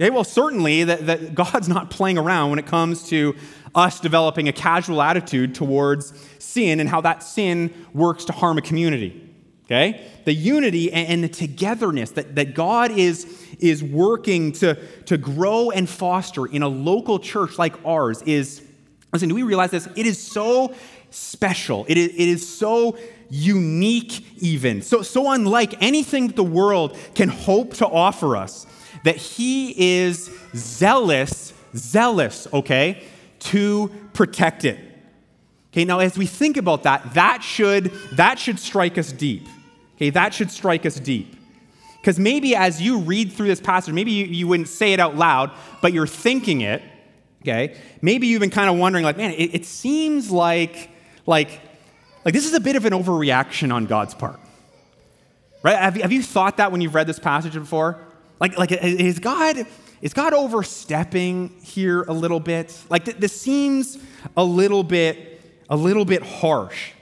Okay, 0.00 0.08
well, 0.08 0.24
certainly 0.24 0.84
that, 0.84 1.04
that 1.06 1.34
God's 1.34 1.68
not 1.68 1.90
playing 1.90 2.16
around 2.16 2.48
when 2.48 2.58
it 2.58 2.64
comes 2.64 3.06
to 3.10 3.36
us 3.74 4.00
developing 4.00 4.48
a 4.48 4.52
casual 4.52 5.02
attitude 5.02 5.54
towards 5.54 6.14
sin 6.38 6.80
and 6.80 6.88
how 6.88 7.02
that 7.02 7.22
sin 7.22 7.74
works 7.92 8.24
to 8.24 8.32
harm 8.32 8.56
a 8.56 8.62
community. 8.62 9.28
Okay? 9.66 10.10
The 10.24 10.32
unity 10.32 10.90
and 10.90 11.22
the 11.22 11.28
togetherness 11.28 12.12
that, 12.12 12.34
that 12.36 12.54
God 12.54 12.90
is, 12.92 13.46
is 13.58 13.84
working 13.84 14.52
to, 14.52 14.74
to 15.04 15.18
grow 15.18 15.70
and 15.70 15.86
foster 15.86 16.46
in 16.46 16.62
a 16.62 16.68
local 16.68 17.18
church 17.18 17.58
like 17.58 17.74
ours 17.84 18.22
is, 18.22 18.62
listen, 19.12 19.28
do 19.28 19.34
we 19.34 19.42
realize 19.42 19.70
this? 19.70 19.86
It 19.96 20.06
is 20.06 20.20
so 20.20 20.74
special. 21.10 21.84
It 21.88 21.98
is, 21.98 22.08
it 22.08 22.28
is 22.28 22.48
so 22.48 22.96
unique, 23.28 24.24
even, 24.42 24.80
so, 24.80 25.02
so 25.02 25.30
unlike 25.30 25.80
anything 25.82 26.28
that 26.28 26.36
the 26.36 26.42
world 26.42 26.96
can 27.14 27.28
hope 27.28 27.74
to 27.74 27.86
offer 27.86 28.34
us, 28.34 28.66
that 29.04 29.16
He 29.16 30.00
is 30.00 30.30
zealous, 30.54 31.52
zealous, 31.74 32.46
okay, 32.52 33.02
to 33.40 33.90
protect 34.12 34.64
it. 34.64 34.78
Okay, 35.72 35.84
now 35.84 36.00
as 36.00 36.18
we 36.18 36.26
think 36.26 36.56
about 36.56 36.82
that, 36.82 37.14
that 37.14 37.42
should, 37.42 37.92
that 38.12 38.38
should 38.38 38.58
strike 38.58 38.98
us 38.98 39.12
deep. 39.12 39.46
Okay, 39.96 40.10
that 40.10 40.34
should 40.34 40.50
strike 40.50 40.84
us 40.84 40.98
deep. 40.98 41.36
Because 42.00 42.18
maybe 42.18 42.56
as 42.56 42.80
you 42.80 42.98
read 42.98 43.32
through 43.32 43.48
this 43.48 43.60
passage, 43.60 43.92
maybe 43.92 44.10
you, 44.10 44.24
you 44.24 44.48
wouldn't 44.48 44.68
say 44.68 44.92
it 44.92 45.00
out 45.00 45.16
loud, 45.16 45.50
but 45.82 45.92
you're 45.92 46.06
thinking 46.06 46.62
it, 46.62 46.82
okay? 47.42 47.76
Maybe 48.00 48.26
you've 48.26 48.40
been 48.40 48.50
kind 48.50 48.70
of 48.70 48.76
wondering, 48.78 49.04
like, 49.04 49.18
man, 49.18 49.32
it, 49.32 49.54
it 49.54 49.66
seems 49.66 50.30
like, 50.30 50.90
like, 51.26 51.60
like 52.24 52.34
this 52.34 52.46
is 52.46 52.54
a 52.54 52.60
bit 52.60 52.76
of 52.76 52.86
an 52.86 52.94
overreaction 52.94 53.72
on 53.72 53.86
God's 53.86 54.14
part. 54.14 54.40
Right? 55.62 55.76
Have 55.76 55.96
you, 55.96 56.02
have 56.02 56.12
you 56.12 56.22
thought 56.22 56.56
that 56.56 56.72
when 56.72 56.80
you've 56.80 56.94
read 56.94 57.06
this 57.06 57.18
passage 57.18 57.52
before? 57.52 57.98
Like, 58.40 58.58
like 58.58 58.72
is 58.72 59.18
God 59.18 59.66
is 60.02 60.14
God 60.14 60.32
overstepping 60.32 61.50
here 61.62 62.02
a 62.02 62.12
little 62.12 62.40
bit? 62.40 62.76
Like 62.88 63.04
this 63.04 63.38
seems 63.38 63.98
a 64.36 64.44
little 64.44 64.82
bit 64.82 65.40
a 65.68 65.76
little 65.76 66.04
bit 66.04 66.22
harsh. 66.22 66.92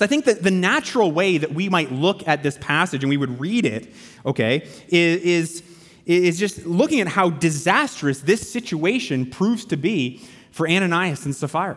So 0.00 0.04
I 0.04 0.08
think 0.08 0.24
that 0.24 0.42
the 0.42 0.50
natural 0.50 1.12
way 1.12 1.36
that 1.38 1.52
we 1.52 1.68
might 1.68 1.92
look 1.92 2.26
at 2.26 2.42
this 2.42 2.56
passage 2.58 3.02
and 3.02 3.10
we 3.10 3.16
would 3.16 3.38
read 3.38 3.66
it, 3.66 3.92
okay, 4.24 4.66
is, 4.88 5.62
is, 6.06 6.38
just 6.38 6.64
looking 6.64 7.00
at 7.00 7.08
how 7.08 7.28
disastrous 7.28 8.20
this 8.20 8.50
situation 8.50 9.26
proves 9.26 9.66
to 9.66 9.76
be 9.76 10.22
for 10.52 10.66
Ananias 10.66 11.26
and 11.26 11.36
Sapphira. 11.36 11.76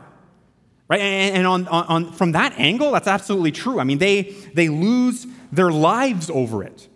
Right? 0.88 1.02
And, 1.02 1.46
on, 1.46 1.68
on, 1.68 2.14
from 2.14 2.32
that 2.32 2.58
angle, 2.58 2.92
that's 2.92 3.08
absolutely 3.08 3.52
true. 3.52 3.80
I 3.80 3.84
mean, 3.84 3.98
they, 3.98 4.22
they 4.54 4.70
lose 4.70 5.28
their 5.52 5.72
lives 5.72 6.30
over 6.30 6.64
it. 6.64 6.88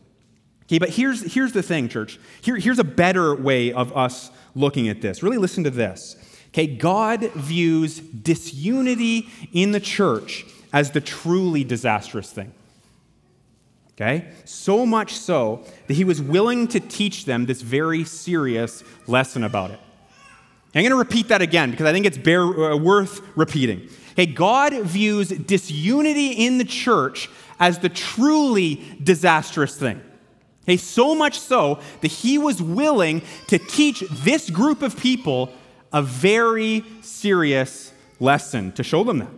Okay, 0.67 0.79
but 0.79 0.89
here's, 0.89 1.33
here's 1.33 1.53
the 1.53 1.63
thing, 1.63 1.87
church. 1.87 2.19
Here, 2.41 2.57
here's 2.57 2.79
a 2.79 2.83
better 2.83 3.33
way 3.33 3.71
of 3.71 3.95
us 3.95 4.31
looking 4.53 4.89
at 4.89 5.01
this. 5.01 5.23
Really 5.23 5.37
listen 5.37 5.63
to 5.63 5.69
this. 5.69 6.17
Okay, 6.49 6.67
God 6.67 7.31
views 7.33 7.99
disunity 7.99 9.29
in 9.53 9.71
the 9.71 9.79
church 9.79 10.45
as 10.73 10.91
the 10.91 11.01
truly 11.01 11.63
disastrous 11.63 12.31
thing. 12.31 12.51
Okay? 13.93 14.29
So 14.45 14.85
much 14.85 15.13
so 15.13 15.63
that 15.87 15.93
he 15.93 16.03
was 16.03 16.21
willing 16.21 16.67
to 16.69 16.79
teach 16.79 17.25
them 17.25 17.45
this 17.45 17.61
very 17.61 18.03
serious 18.03 18.83
lesson 19.07 19.43
about 19.43 19.71
it. 19.71 19.79
I'm 20.75 20.83
going 20.83 20.91
to 20.91 20.97
repeat 20.97 21.29
that 21.29 21.41
again 21.41 21.71
because 21.71 21.87
I 21.87 21.93
think 21.93 22.05
it's 22.05 22.17
uh, 22.17 22.77
worth 22.77 23.21
repeating. 23.35 23.89
Okay, 24.11 24.27
God 24.27 24.73
views 24.81 25.29
disunity 25.29 26.45
in 26.45 26.59
the 26.59 26.65
church 26.65 27.29
as 27.59 27.79
the 27.79 27.89
truly 27.89 28.83
disastrous 29.01 29.75
thing. 29.75 30.01
Okay, 30.67 30.77
so 30.77 31.15
much 31.15 31.39
so 31.39 31.79
that 32.01 32.11
he 32.11 32.37
was 32.37 32.61
willing 32.61 33.21
to 33.47 33.57
teach 33.57 34.01
this 34.09 34.49
group 34.49 34.81
of 34.81 34.97
people 34.97 35.53
a 35.93 36.01
very 36.01 36.83
serious 37.01 37.93
lesson 38.19 38.73
to 38.73 38.83
show 38.83 39.03
them 39.03 39.19
that 39.19 39.29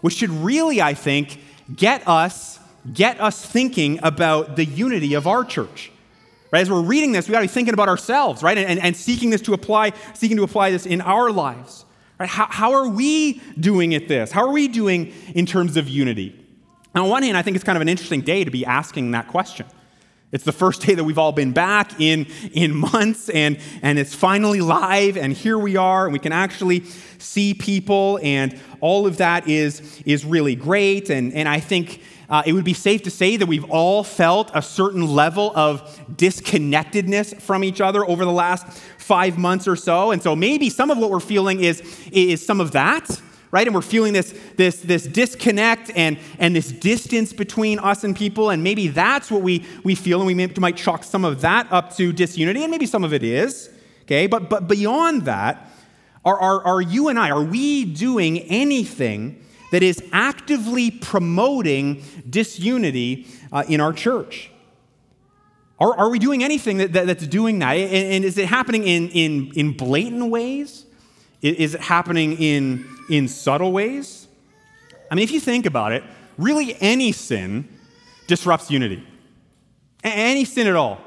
which 0.00 0.14
should 0.14 0.30
really, 0.30 0.80
I 0.80 0.94
think, 0.94 1.40
get 1.74 2.06
us, 2.06 2.58
get 2.92 3.20
us 3.20 3.44
thinking 3.44 3.98
about 4.02 4.56
the 4.56 4.64
unity 4.64 5.14
of 5.14 5.26
our 5.26 5.44
church. 5.44 5.90
Right? 6.50 6.60
As 6.60 6.70
we're 6.70 6.80
reading 6.80 7.12
this, 7.12 7.28
we 7.28 7.32
got 7.32 7.40
to 7.40 7.44
be 7.44 7.48
thinking 7.52 7.74
about 7.74 7.88
ourselves, 7.88 8.42
right? 8.42 8.56
And, 8.56 8.80
and 8.80 8.96
seeking 8.96 9.30
this 9.30 9.42
to 9.42 9.52
apply, 9.52 9.92
seeking 10.14 10.38
to 10.38 10.44
apply 10.44 10.70
this 10.70 10.86
in 10.86 11.00
our 11.00 11.30
lives. 11.30 11.84
Right? 12.18 12.28
How, 12.28 12.46
how 12.46 12.72
are 12.72 12.88
we 12.88 13.34
doing 13.60 13.94
at 13.94 14.08
this? 14.08 14.32
How 14.32 14.46
are 14.46 14.52
we 14.52 14.68
doing 14.68 15.12
in 15.34 15.44
terms 15.44 15.76
of 15.76 15.88
unity? 15.88 16.34
And 16.94 17.04
on 17.04 17.10
one 17.10 17.22
hand, 17.22 17.36
I 17.36 17.42
think 17.42 17.54
it's 17.54 17.64
kind 17.64 17.76
of 17.76 17.82
an 17.82 17.88
interesting 17.88 18.22
day 18.22 18.44
to 18.44 18.50
be 18.50 18.64
asking 18.64 19.10
that 19.10 19.28
question. 19.28 19.66
It's 20.30 20.44
the 20.44 20.52
first 20.52 20.82
day 20.82 20.94
that 20.94 21.04
we've 21.04 21.16
all 21.16 21.32
been 21.32 21.52
back 21.52 21.98
in, 21.98 22.26
in 22.52 22.74
months, 22.74 23.30
and, 23.30 23.58
and 23.80 23.98
it's 23.98 24.14
finally 24.14 24.60
live, 24.60 25.16
and 25.16 25.32
here 25.32 25.58
we 25.58 25.76
are, 25.76 26.04
and 26.04 26.12
we 26.12 26.18
can 26.18 26.32
actually 26.32 26.84
see 27.16 27.54
people, 27.54 28.20
and 28.22 28.60
all 28.80 29.06
of 29.06 29.16
that 29.16 29.48
is, 29.48 30.02
is 30.04 30.26
really 30.26 30.54
great. 30.54 31.08
And, 31.08 31.32
and 31.32 31.48
I 31.48 31.60
think 31.60 32.02
uh, 32.28 32.42
it 32.44 32.52
would 32.52 32.64
be 32.64 32.74
safe 32.74 33.04
to 33.04 33.10
say 33.10 33.38
that 33.38 33.46
we've 33.46 33.70
all 33.70 34.04
felt 34.04 34.50
a 34.52 34.60
certain 34.60 35.06
level 35.06 35.50
of 35.56 35.98
disconnectedness 36.14 37.32
from 37.40 37.64
each 37.64 37.80
other 37.80 38.04
over 38.04 38.26
the 38.26 38.32
last 38.32 38.66
five 38.98 39.38
months 39.38 39.66
or 39.66 39.76
so. 39.76 40.10
And 40.10 40.22
so 40.22 40.36
maybe 40.36 40.68
some 40.68 40.90
of 40.90 40.98
what 40.98 41.10
we're 41.10 41.20
feeling 41.20 41.60
is, 41.60 41.80
is 42.12 42.44
some 42.44 42.60
of 42.60 42.72
that 42.72 43.18
right? 43.50 43.66
And 43.66 43.74
we're 43.74 43.82
feeling 43.82 44.12
this, 44.12 44.38
this, 44.56 44.80
this 44.80 45.06
disconnect 45.06 45.90
and, 45.94 46.18
and 46.38 46.54
this 46.54 46.70
distance 46.70 47.32
between 47.32 47.78
us 47.78 48.04
and 48.04 48.14
people. 48.14 48.50
And 48.50 48.62
maybe 48.62 48.88
that's 48.88 49.30
what 49.30 49.42
we, 49.42 49.64
we 49.84 49.94
feel, 49.94 50.20
and 50.20 50.26
we 50.26 50.34
might 50.34 50.76
chalk 50.76 51.04
some 51.04 51.24
of 51.24 51.40
that 51.40 51.70
up 51.72 51.96
to 51.96 52.12
disunity, 52.12 52.62
and 52.62 52.70
maybe 52.70 52.86
some 52.86 53.04
of 53.04 53.12
it 53.12 53.22
is, 53.22 53.70
okay? 54.02 54.26
But, 54.26 54.50
but 54.50 54.68
beyond 54.68 55.22
that, 55.22 55.70
are, 56.24 56.38
are, 56.38 56.64
are 56.64 56.80
you 56.80 57.08
and 57.08 57.18
I, 57.18 57.30
are 57.30 57.42
we 57.42 57.84
doing 57.84 58.40
anything 58.40 59.44
that 59.70 59.82
is 59.82 60.02
actively 60.12 60.90
promoting 60.90 62.02
disunity 62.28 63.26
uh, 63.52 63.64
in 63.68 63.80
our 63.80 63.92
church? 63.92 64.50
Are, 65.78 65.96
are 65.96 66.10
we 66.10 66.18
doing 66.18 66.42
anything 66.42 66.78
that, 66.78 66.92
that 66.94 67.06
that's 67.06 67.26
doing 67.26 67.60
that? 67.60 67.76
And, 67.76 68.14
and 68.14 68.24
is 68.24 68.36
it 68.36 68.46
happening 68.46 68.84
in, 68.84 69.10
in, 69.10 69.52
in 69.54 69.76
blatant 69.76 70.30
ways? 70.30 70.84
Is 71.40 71.76
it 71.76 71.80
happening 71.80 72.32
in, 72.32 72.84
in 73.08 73.28
subtle 73.28 73.72
ways? 73.72 74.26
I 75.10 75.14
mean, 75.14 75.24
if 75.24 75.30
you 75.30 75.40
think 75.40 75.66
about 75.66 75.92
it, 75.92 76.02
really 76.36 76.76
any 76.80 77.12
sin 77.12 77.68
disrupts 78.26 78.70
unity. 78.70 79.06
Any 80.04 80.44
sin 80.44 80.66
at 80.66 80.76
all. 80.76 81.00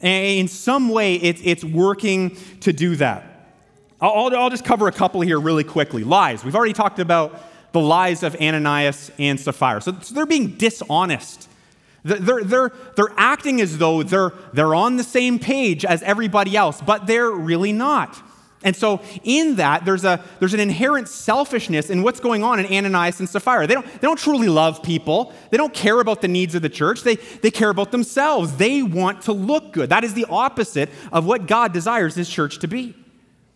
In 0.00 0.48
some 0.48 0.88
way, 0.88 1.14
it's, 1.16 1.40
it's 1.44 1.64
working 1.64 2.36
to 2.60 2.72
do 2.72 2.96
that. 2.96 3.52
I'll, 4.00 4.34
I'll 4.36 4.50
just 4.50 4.64
cover 4.64 4.88
a 4.88 4.92
couple 4.92 5.20
here 5.20 5.38
really 5.40 5.64
quickly. 5.64 6.04
Lies. 6.04 6.44
We've 6.44 6.56
already 6.56 6.72
talked 6.72 6.98
about 6.98 7.40
the 7.72 7.80
lies 7.80 8.22
of 8.22 8.36
Ananias 8.36 9.10
and 9.18 9.38
Sapphira. 9.38 9.80
So, 9.80 9.98
so 10.00 10.14
they're 10.14 10.26
being 10.26 10.56
dishonest. 10.56 11.48
They're, 12.02 12.44
they're, 12.44 12.72
they're 12.96 13.14
acting 13.16 13.60
as 13.60 13.78
though 13.78 14.02
they're, 14.02 14.32
they're 14.52 14.74
on 14.74 14.96
the 14.96 15.02
same 15.02 15.38
page 15.38 15.84
as 15.84 16.02
everybody 16.02 16.56
else, 16.56 16.82
but 16.82 17.06
they're 17.06 17.30
really 17.30 17.72
not. 17.72 18.22
And 18.64 18.74
so, 18.74 19.02
in 19.22 19.56
that, 19.56 19.84
there's, 19.84 20.04
a, 20.04 20.24
there's 20.40 20.54
an 20.54 20.60
inherent 20.60 21.08
selfishness 21.08 21.90
in 21.90 22.02
what's 22.02 22.18
going 22.18 22.42
on 22.42 22.58
in 22.58 22.66
Ananias 22.66 23.20
and 23.20 23.28
Sapphira. 23.28 23.66
They 23.66 23.74
don't, 23.74 23.84
they 23.84 24.00
don't 24.00 24.18
truly 24.18 24.48
love 24.48 24.82
people, 24.82 25.32
they 25.50 25.56
don't 25.56 25.74
care 25.74 26.00
about 26.00 26.22
the 26.22 26.28
needs 26.28 26.54
of 26.54 26.62
the 26.62 26.70
church, 26.70 27.02
they, 27.02 27.16
they 27.16 27.50
care 27.50 27.68
about 27.68 27.92
themselves. 27.92 28.56
They 28.56 28.82
want 28.82 29.22
to 29.22 29.32
look 29.32 29.72
good. 29.72 29.90
That 29.90 30.02
is 30.02 30.14
the 30.14 30.26
opposite 30.30 30.88
of 31.12 31.26
what 31.26 31.46
God 31.46 31.72
desires 31.72 32.14
his 32.14 32.28
church 32.28 32.58
to 32.60 32.66
be. 32.66 32.96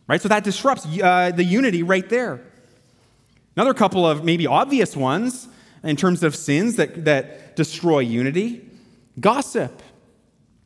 Right? 0.07 0.21
So, 0.21 0.29
that 0.29 0.45
disrupts 0.45 0.87
uh, 0.87 1.33
the 1.35 1.45
unity 1.45 1.83
right 1.83 2.09
there. 2.09 2.41
Another 3.57 3.75
couple 3.75 4.07
of 4.07 4.23
maybe 4.25 4.47
obvious 4.47 4.95
ones 4.95 5.49
in 5.83 5.97
terms 5.97 6.23
of 6.23 6.37
sins 6.37 6.77
that, 6.77 7.07
that 7.07 7.57
destroy 7.57 8.01
unity 8.01 8.69
gossip. 9.19 9.83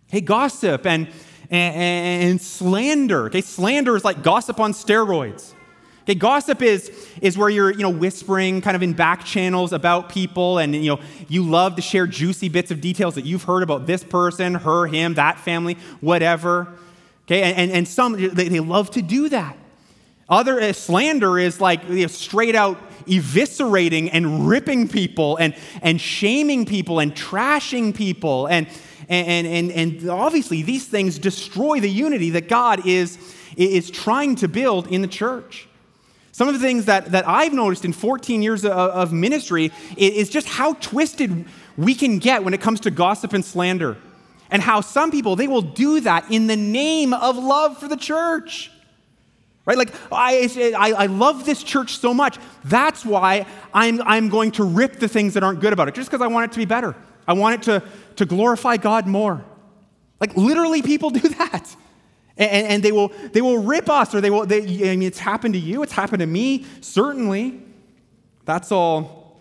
Hey, 0.09 0.21
gossip. 0.21 0.85
And 0.85 1.09
and, 1.53 2.31
and 2.31 2.41
slander. 2.41 3.27
Okay, 3.27 3.43
slander 3.43 3.95
is 3.95 4.05
like 4.05 4.23
gossip 4.23 4.59
on 4.59 4.73
steroids. 4.73 5.53
Okay, 6.05 6.17
gossip 6.17 6.63
is, 6.63 6.91
is 7.21 7.39
where 7.39 7.49
you're, 7.49 7.71
you 7.71 7.83
know, 7.83 7.91
whispering 7.91 8.61
kind 8.61 8.75
of 8.75 8.83
in 8.83 8.93
back 8.93 9.25
channels 9.25 9.73
about 9.73 10.09
people 10.09 10.59
and, 10.59 10.75
you 10.75 10.97
know, 10.97 11.01
you 11.29 11.49
love 11.49 11.77
to 11.77 11.83
share 11.83 12.09
juicy 12.09 12.49
bits 12.49 12.73
of 12.73 12.81
details 12.81 13.15
that 13.15 13.25
you've 13.25 13.45
heard 13.45 13.63
about 13.63 13.87
this 13.87 14.03
person, 14.03 14.55
her, 14.55 14.89
him, 14.89 15.15
that 15.15 15.39
family, 15.39 15.75
whatever. 16.01 16.73
Okay, 17.27 17.43
and, 17.43 17.57
and, 17.57 17.71
and 17.71 17.89
some, 17.89 18.15
they, 18.15 18.49
they 18.49 18.59
love 18.59 18.91
to 18.93 19.03
do 19.03 19.29
that. 19.29 19.57
Other 20.29 20.61
uh, 20.61 20.73
slander 20.73 21.39
is 21.39 21.61
like 21.61 21.89
you 21.89 22.03
know, 22.03 22.07
straight 22.09 22.57
out 22.57 22.79
eviscerating 23.07 24.11
and 24.13 24.49
ripping 24.49 24.89
people 24.89 25.37
and, 25.37 25.55
and 25.83 26.01
shaming 26.01 26.67
people 26.67 26.99
and 26.99 27.15
trashing 27.15 27.95
people 27.95 28.47
and, 28.47 28.67
and, 29.13 29.47
and, 29.47 29.71
and 29.73 30.09
obviously, 30.09 30.63
these 30.63 30.87
things 30.87 31.19
destroy 31.19 31.81
the 31.81 31.91
unity 31.91 32.31
that 32.31 32.49
God 32.49 32.87
is, 32.87 33.19
is 33.57 33.91
trying 33.91 34.37
to 34.37 34.49
build 34.49 34.87
in 34.87 35.03
the 35.03 35.09
church. 35.09 35.69
Some 36.33 36.49
of 36.49 36.55
the 36.55 36.61
things 36.61 36.87
that, 36.87 37.13
that 37.13 37.29
I've 37.29 37.53
noticed 37.53 37.85
in 37.85 37.93
14 37.93 38.43
years 38.43 38.65
of, 38.65 38.73
of 38.73 39.13
ministry 39.13 39.71
is 39.99 40.31
just 40.31 40.49
how 40.49 40.75
twisted 40.75 41.45
we 41.77 41.95
can 41.95 42.19
get 42.19 42.43
when 42.43 42.55
it 42.55 42.63
comes 42.63 42.81
to 42.81 42.91
gossip 42.91 43.35
and 43.35 43.45
slander. 43.45 43.99
and 44.51 44.63
how 44.63 44.81
some 44.81 45.11
people, 45.11 45.37
they 45.37 45.49
will 45.49 45.63
do 45.63 46.01
that 46.01 46.31
in 46.31 46.47
the 46.47 46.57
name 46.57 47.13
of 47.13 47.37
love 47.37 47.79
for 47.79 47.89
the 47.89 47.97
church. 47.97 48.71
Right? 49.65 49.79
Like, 49.79 49.93
I, 50.11 50.49
I, 50.77 50.93
I 50.93 51.07
love 51.07 51.45
this 51.45 51.63
church 51.63 51.99
so 51.99 52.13
much. 52.13 52.39
That's 52.65 53.05
why 53.05 53.47
I'm, 53.73 54.01
I'm 54.03 54.29
going 54.29 54.53
to 54.53 54.65
rip 54.65 54.97
the 54.97 55.09
things 55.09 55.35
that 55.35 55.43
aren't 55.43 55.61
good 55.61 55.73
about 55.73 55.89
it, 55.89 55.95
just 55.95 56.11
because 56.11 56.23
I 56.23 56.27
want 56.29 56.51
it 56.51 56.53
to 56.53 56.59
be 56.59 56.65
better. 56.65 56.95
I 57.27 57.35
want 57.35 57.55
it 57.55 57.63
to, 57.65 57.83
to 58.17 58.27
glorify 58.27 58.77
God 58.77 59.07
more. 59.07 59.45
Like, 60.21 60.37
literally, 60.37 60.83
people 60.83 61.11
do 61.11 61.29
that. 61.29 61.77
And, 62.37 62.67
and, 62.67 62.83
they, 62.83 62.93
will, 62.93 63.09
they 63.33 63.43
will 63.43 63.59
rip 63.59 63.91
us, 63.91 64.15
or 64.15 64.21
they 64.21 64.31
will, 64.31 64.47
they, 64.47 64.91
I 64.91 64.97
mean, 64.97 65.03
it's 65.03 65.19
happened 65.19 65.55
to 65.55 65.61
you, 65.61 65.83
it's 65.83 65.93
happened 65.93 66.21
to 66.21 66.27
me, 66.27 66.65
certainly. 66.81 67.61
That's 68.45 68.73
all, 68.73 69.41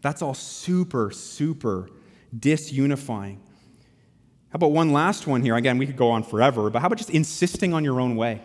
that's 0.00 0.22
all 0.22 0.34
super, 0.34 1.10
super 1.10 1.90
disunifying. 2.36 3.38
How 4.50 4.56
about 4.56 4.72
one 4.72 4.92
last 4.92 5.26
one 5.26 5.42
here? 5.42 5.56
Again, 5.56 5.78
we 5.78 5.86
could 5.86 5.96
go 5.96 6.10
on 6.10 6.22
forever, 6.22 6.70
but 6.70 6.80
how 6.80 6.86
about 6.86 6.98
just 6.98 7.10
insisting 7.10 7.72
on 7.74 7.84
your 7.84 8.00
own 8.00 8.16
way? 8.16 8.42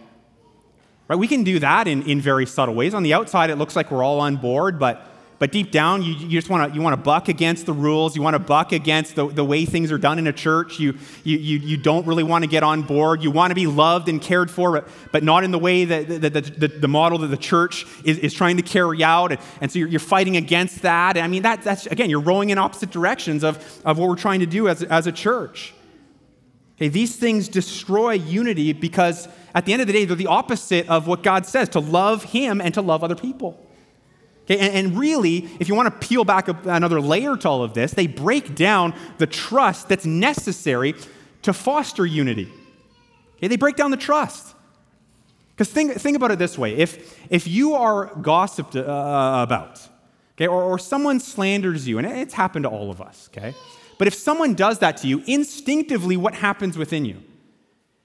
Right? 1.07 1.19
We 1.19 1.27
can 1.27 1.43
do 1.43 1.59
that 1.59 1.87
in, 1.87 2.03
in 2.03 2.19
very 2.19 2.45
subtle 2.45 2.75
ways. 2.75 2.93
On 2.93 3.03
the 3.03 3.13
outside, 3.13 3.49
it 3.49 3.57
looks 3.57 3.75
like 3.75 3.91
we're 3.91 4.03
all 4.03 4.19
on 4.19 4.37
board, 4.37 4.79
but, 4.79 5.09
but 5.39 5.51
deep 5.51 5.71
down, 5.71 6.01
you, 6.01 6.13
you 6.13 6.29
just 6.29 6.49
want 6.49 6.71
to 6.71 6.75
you 6.75 6.81
want 6.81 6.93
to 6.93 7.01
buck 7.01 7.27
against 7.27 7.67
the 7.67 7.73
rules. 7.73 8.15
You 8.15 8.23
want 8.23 8.33
to 8.33 8.39
buck 8.39 8.71
against 8.71 9.15
the, 9.15 9.27
the 9.27 9.45
way 9.45 9.65
things 9.65 9.91
are 9.91 9.99
done 9.99 10.17
in 10.17 10.25
a 10.25 10.33
church. 10.33 10.79
You, 10.79 10.97
you, 11.23 11.37
you, 11.37 11.59
you 11.59 11.77
don't 11.77 12.07
really 12.07 12.23
want 12.23 12.43
to 12.43 12.49
get 12.49 12.63
on 12.63 12.81
board. 12.81 13.21
You 13.21 13.29
want 13.29 13.51
to 13.51 13.55
be 13.55 13.67
loved 13.67 14.09
and 14.09 14.19
cared 14.19 14.49
for, 14.49 14.71
but, 14.71 14.87
but 15.11 15.23
not 15.23 15.43
in 15.43 15.51
the 15.51 15.59
way 15.59 15.85
that 15.85 16.07
the, 16.07 16.29
the, 16.29 16.41
the, 16.41 16.67
the 16.67 16.87
model 16.87 17.19
that 17.19 17.27
the 17.27 17.37
church 17.37 17.85
is, 18.03 18.17
is 18.17 18.33
trying 18.33 18.57
to 18.57 18.63
carry 18.63 19.03
out. 19.03 19.31
And, 19.31 19.41
and 19.61 19.71
so 19.71 19.77
you're, 19.77 19.87
you're 19.87 19.99
fighting 19.99 20.37
against 20.37 20.81
that. 20.81 21.17
And 21.17 21.23
I 21.23 21.27
mean, 21.27 21.43
that, 21.43 21.61
that's, 21.61 21.85
again, 21.85 22.09
you're 22.09 22.19
rowing 22.19 22.49
in 22.49 22.57
opposite 22.57 22.89
directions 22.89 23.43
of, 23.43 23.57
of 23.85 23.99
what 23.99 24.09
we're 24.09 24.15
trying 24.15 24.39
to 24.39 24.47
do 24.47 24.67
as, 24.67 24.81
as 24.83 25.05
a 25.05 25.11
church. 25.11 25.75
Okay, 26.77 26.89
these 26.89 27.15
things 27.15 27.47
destroy 27.47 28.13
unity 28.13 28.73
because 28.73 29.27
at 29.53 29.65
the 29.65 29.73
end 29.73 29.81
of 29.81 29.87
the 29.87 29.93
day, 29.93 30.05
they're 30.05 30.15
the 30.15 30.27
opposite 30.27 30.87
of 30.89 31.07
what 31.07 31.21
God 31.21 31.45
says 31.45 31.69
to 31.69 31.79
love 31.79 32.23
Him 32.23 32.59
and 32.59 32.73
to 32.73 32.81
love 32.81 33.03
other 33.03 33.15
people. 33.15 33.66
Okay, 34.49 34.59
and, 34.59 34.73
and 34.73 34.97
really, 34.97 35.49
if 35.59 35.67
you 35.67 35.75
want 35.75 35.93
to 36.01 36.07
peel 36.07 36.23
back 36.23 36.47
another 36.65 37.01
layer 37.01 37.35
to 37.35 37.49
all 37.49 37.63
of 37.63 37.73
this, 37.73 37.91
they 37.91 38.07
break 38.07 38.55
down 38.55 38.93
the 39.17 39.27
trust 39.27 39.89
that's 39.89 40.05
necessary 40.05 40.95
to 41.41 41.51
foster 41.51 42.05
unity. 42.05 42.49
Okay, 43.35 43.49
they 43.49 43.57
break 43.57 43.75
down 43.75 43.91
the 43.91 43.97
trust. 43.97 44.55
Because 45.53 45.69
think, 45.69 45.93
think 45.93 46.15
about 46.15 46.31
it 46.31 46.39
this 46.39 46.57
way 46.57 46.75
if, 46.75 47.19
if 47.29 47.47
you 47.47 47.73
are 47.73 48.05
gossiped 48.21 48.75
uh, 48.75 48.81
about, 48.81 49.85
okay, 50.35 50.47
or, 50.47 50.63
or 50.63 50.79
someone 50.79 51.19
slanders 51.19 51.85
you, 51.85 51.97
and 51.97 52.07
it's 52.07 52.35
happened 52.35 52.63
to 52.63 52.69
all 52.69 52.89
of 52.89 53.01
us, 53.01 53.29
okay? 53.35 53.53
But 53.97 54.07
if 54.07 54.13
someone 54.13 54.53
does 54.53 54.79
that 54.79 54.97
to 54.97 55.07
you, 55.07 55.23
instinctively, 55.27 56.15
what 56.15 56.35
happens 56.35 56.77
within 56.77 57.03
you? 57.03 57.21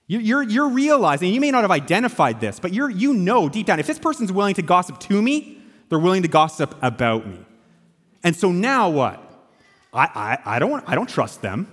You're, 0.09 0.42
you're 0.42 0.68
realizing, 0.68 1.33
you 1.33 1.40
may 1.40 1.52
not 1.52 1.62
have 1.62 1.70
identified 1.70 2.40
this, 2.40 2.59
but 2.59 2.72
you're, 2.72 2.90
you 2.90 3.14
know 3.14 3.48
deep 3.48 3.66
down, 3.66 3.78
if 3.78 3.87
this 3.87 3.98
person's 3.98 4.33
willing 4.33 4.55
to 4.57 4.62
gossip 4.62 4.98
to 5.00 5.22
me, 5.22 5.62
they're 5.92 5.98
willing 5.98 6.22
to 6.22 6.28
gossip 6.28 6.74
about 6.81 7.26
me. 7.26 7.38
And 8.24 8.35
so 8.35 8.50
now 8.50 8.88
what? 8.88 9.22
I, 9.92 10.38
I, 10.46 10.57
I, 10.57 10.59
don't, 10.59 10.83
I 10.88 10.94
don't 10.94 11.07
trust 11.07 11.42
them. 11.42 11.68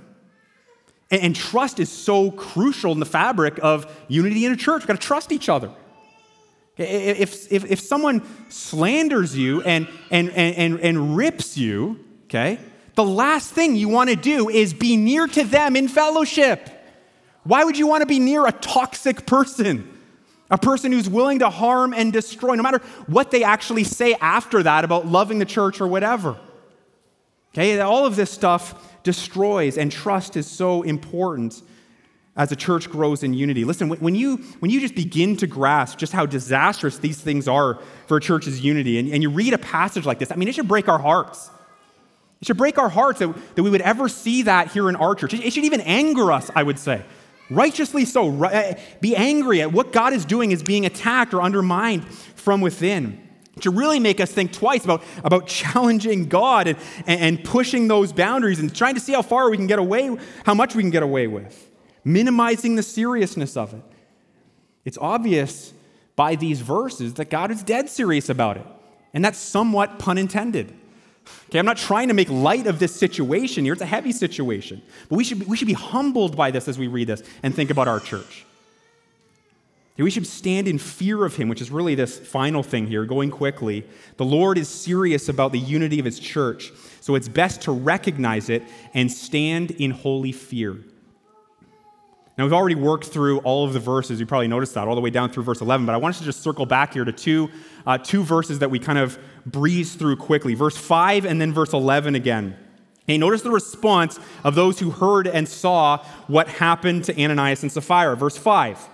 And, 1.09 1.21
and 1.21 1.33
trust 1.33 1.79
is 1.79 1.89
so 1.89 2.29
crucial 2.29 2.91
in 2.91 2.99
the 2.99 3.05
fabric 3.05 3.61
of 3.63 3.89
unity 4.09 4.43
in 4.43 4.51
a 4.51 4.57
church. 4.57 4.81
We've 4.81 4.87
got 4.87 4.99
to 4.99 5.07
trust 5.07 5.31
each 5.31 5.47
other. 5.47 5.71
If, 6.75 7.49
if, 7.49 7.63
if 7.63 7.79
someone 7.79 8.21
slanders 8.49 9.37
you 9.37 9.61
and, 9.61 9.87
and, 10.11 10.31
and, 10.31 10.81
and 10.81 11.15
rips 11.15 11.57
you, 11.57 12.03
okay, 12.25 12.59
the 12.95 13.05
last 13.05 13.53
thing 13.53 13.77
you 13.77 13.87
want 13.87 14.09
to 14.09 14.17
do 14.17 14.49
is 14.49 14.73
be 14.73 14.97
near 14.97 15.27
to 15.27 15.45
them 15.45 15.77
in 15.77 15.87
fellowship. 15.87 16.69
Why 17.45 17.63
would 17.63 17.77
you 17.77 17.87
want 17.87 18.01
to 18.01 18.05
be 18.05 18.19
near 18.19 18.45
a 18.45 18.51
toxic 18.51 19.25
person? 19.25 19.97
A 20.51 20.57
person 20.57 20.91
who's 20.91 21.09
willing 21.09 21.39
to 21.39 21.49
harm 21.49 21.93
and 21.93 22.11
destroy, 22.11 22.55
no 22.55 22.63
matter 22.63 22.81
what 23.07 23.31
they 23.31 23.43
actually 23.43 23.83
say 23.83 24.15
after 24.15 24.63
that 24.63 24.83
about 24.83 25.05
loving 25.05 25.39
the 25.39 25.45
church 25.45 25.79
or 25.79 25.87
whatever. 25.87 26.37
Okay, 27.53 27.79
all 27.79 28.05
of 28.05 28.15
this 28.15 28.31
stuff 28.31 29.01
destroys, 29.03 29.77
and 29.77 29.91
trust 29.91 30.35
is 30.37 30.47
so 30.47 30.81
important 30.81 31.61
as 32.35 32.51
a 32.51 32.55
church 32.55 32.89
grows 32.89 33.21
in 33.21 33.33
unity. 33.33 33.65
Listen, 33.65 33.89
when 33.89 34.15
you, 34.15 34.37
when 34.59 34.71
you 34.71 34.79
just 34.79 34.95
begin 34.95 35.35
to 35.37 35.47
grasp 35.47 35.97
just 35.97 36.13
how 36.13 36.25
disastrous 36.25 36.97
these 36.97 37.19
things 37.19 37.47
are 37.47 37.79
for 38.07 38.17
a 38.17 38.21
church's 38.21 38.61
unity, 38.61 38.97
and, 38.97 39.11
and 39.11 39.21
you 39.21 39.29
read 39.29 39.53
a 39.53 39.57
passage 39.57 40.05
like 40.05 40.19
this, 40.19 40.31
I 40.31 40.35
mean, 40.35 40.47
it 40.47 40.55
should 40.55 40.67
break 40.67 40.87
our 40.87 40.99
hearts. 40.99 41.49
It 42.39 42.47
should 42.47 42.57
break 42.57 42.77
our 42.77 42.87
hearts 42.87 43.19
that, 43.19 43.35
that 43.55 43.63
we 43.63 43.69
would 43.69 43.81
ever 43.81 44.07
see 44.07 44.43
that 44.43 44.71
here 44.71 44.87
in 44.87 44.95
our 44.95 45.15
church. 45.15 45.33
It 45.33 45.51
should 45.51 45.65
even 45.65 45.81
anger 45.81 46.31
us, 46.31 46.49
I 46.55 46.63
would 46.63 46.79
say. 46.79 47.03
Righteously 47.49 48.05
so. 48.05 48.43
Eh, 48.43 48.79
be 49.01 49.15
angry 49.15 49.61
at 49.61 49.71
what 49.71 49.91
God 49.91 50.13
is 50.13 50.25
doing 50.25 50.51
is 50.51 50.61
being 50.61 50.85
attacked 50.85 51.33
or 51.33 51.41
undermined 51.41 52.05
from 52.35 52.61
within. 52.61 53.27
To 53.61 53.71
really 53.71 53.99
make 53.99 54.21
us 54.21 54.31
think 54.31 54.53
twice 54.53 54.85
about, 54.85 55.03
about 55.23 55.47
challenging 55.47 56.29
God 56.29 56.67
and, 56.67 56.77
and 57.05 57.43
pushing 57.43 57.87
those 57.87 58.13
boundaries 58.13 58.59
and 58.59 58.73
trying 58.73 58.93
to 58.93 59.01
see 59.01 59.13
how 59.13 59.21
far 59.21 59.49
we 59.49 59.57
can 59.57 59.67
get 59.67 59.79
away, 59.79 60.15
how 60.45 60.53
much 60.53 60.75
we 60.75 60.83
can 60.83 60.91
get 60.91 61.03
away 61.03 61.27
with, 61.27 61.69
minimizing 62.05 62.75
the 62.75 62.83
seriousness 62.83 63.57
of 63.57 63.73
it. 63.73 63.81
It's 64.85 64.97
obvious 64.99 65.73
by 66.15 66.35
these 66.35 66.61
verses 66.61 67.15
that 67.15 67.29
God 67.29 67.51
is 67.51 67.63
dead 67.63 67.89
serious 67.89 68.29
about 68.29 68.57
it. 68.57 68.65
And 69.13 69.25
that's 69.25 69.37
somewhat 69.37 69.99
pun 69.99 70.17
intended. 70.17 70.78
Okay, 71.49 71.59
I'm 71.59 71.65
not 71.65 71.77
trying 71.77 72.09
to 72.09 72.13
make 72.13 72.29
light 72.29 72.67
of 72.67 72.79
this 72.79 72.95
situation 72.95 73.63
here. 73.63 73.73
It's 73.73 73.81
a 73.81 73.85
heavy 73.85 74.11
situation. 74.11 74.81
But 75.09 75.15
we 75.15 75.23
should, 75.23 75.39
be, 75.39 75.45
we 75.45 75.57
should 75.57 75.67
be 75.67 75.73
humbled 75.73 76.35
by 76.35 76.51
this 76.51 76.67
as 76.67 76.77
we 76.77 76.87
read 76.87 77.07
this 77.07 77.23
and 77.41 77.55
think 77.55 77.69
about 77.69 77.87
our 77.87 77.99
church. 77.99 78.45
We 79.97 80.11
should 80.11 80.27
stand 80.27 80.69
in 80.69 80.77
fear 80.77 81.25
of 81.25 81.35
him, 81.35 81.49
which 81.49 81.59
is 81.61 81.71
really 81.71 81.93
this 81.93 82.17
final 82.17 82.63
thing 82.63 82.87
here, 82.87 83.03
going 83.03 83.31
quickly. 83.31 83.85
The 84.15 84.23
Lord 84.23 84.57
is 84.57 84.69
serious 84.69 85.27
about 85.27 85.51
the 85.51 85.59
unity 85.59 85.99
of 85.99 86.05
his 86.05 86.19
church, 86.19 86.71
so 87.01 87.15
it's 87.15 87.27
best 87.27 87.61
to 87.63 87.73
recognize 87.73 88.49
it 88.49 88.63
and 88.93 89.11
stand 89.11 89.71
in 89.71 89.91
holy 89.91 90.31
fear. 90.31 90.77
Now, 92.39 92.45
we've 92.45 92.53
already 92.53 92.75
worked 92.75 93.07
through 93.07 93.39
all 93.39 93.65
of 93.65 93.73
the 93.73 93.81
verses. 93.81 94.17
You 94.17 94.25
probably 94.25 94.47
noticed 94.47 94.73
that 94.75 94.87
all 94.87 94.95
the 94.95 95.01
way 95.01 95.09
down 95.09 95.29
through 95.29 95.43
verse 95.43 95.59
11, 95.59 95.85
but 95.85 95.93
I 95.93 95.97
want 95.97 96.15
us 96.15 96.19
to 96.19 96.25
just 96.25 96.41
circle 96.41 96.65
back 96.65 96.93
here 96.93 97.03
to 97.03 97.11
two, 97.11 97.49
uh, 97.85 97.97
two 97.97 98.23
verses 98.23 98.59
that 98.59 98.71
we 98.71 98.79
kind 98.79 98.97
of 98.97 99.19
breeze 99.45 99.95
through 99.95 100.15
quickly 100.15 100.53
verse 100.53 100.77
5 100.77 101.25
and 101.25 101.41
then 101.41 101.51
verse 101.51 101.73
11 101.73 102.15
again. 102.15 102.55
Hey, 103.05 103.17
notice 103.17 103.41
the 103.41 103.51
response 103.51 104.21
of 104.45 104.55
those 104.55 104.79
who 104.79 104.89
heard 104.89 105.27
and 105.27 105.49
saw 105.49 105.97
what 106.27 106.47
happened 106.47 107.03
to 107.03 107.21
Ananias 107.21 107.61
and 107.63 107.69
Sapphira. 107.73 108.15
Verse 108.15 108.37
5. 108.37 108.87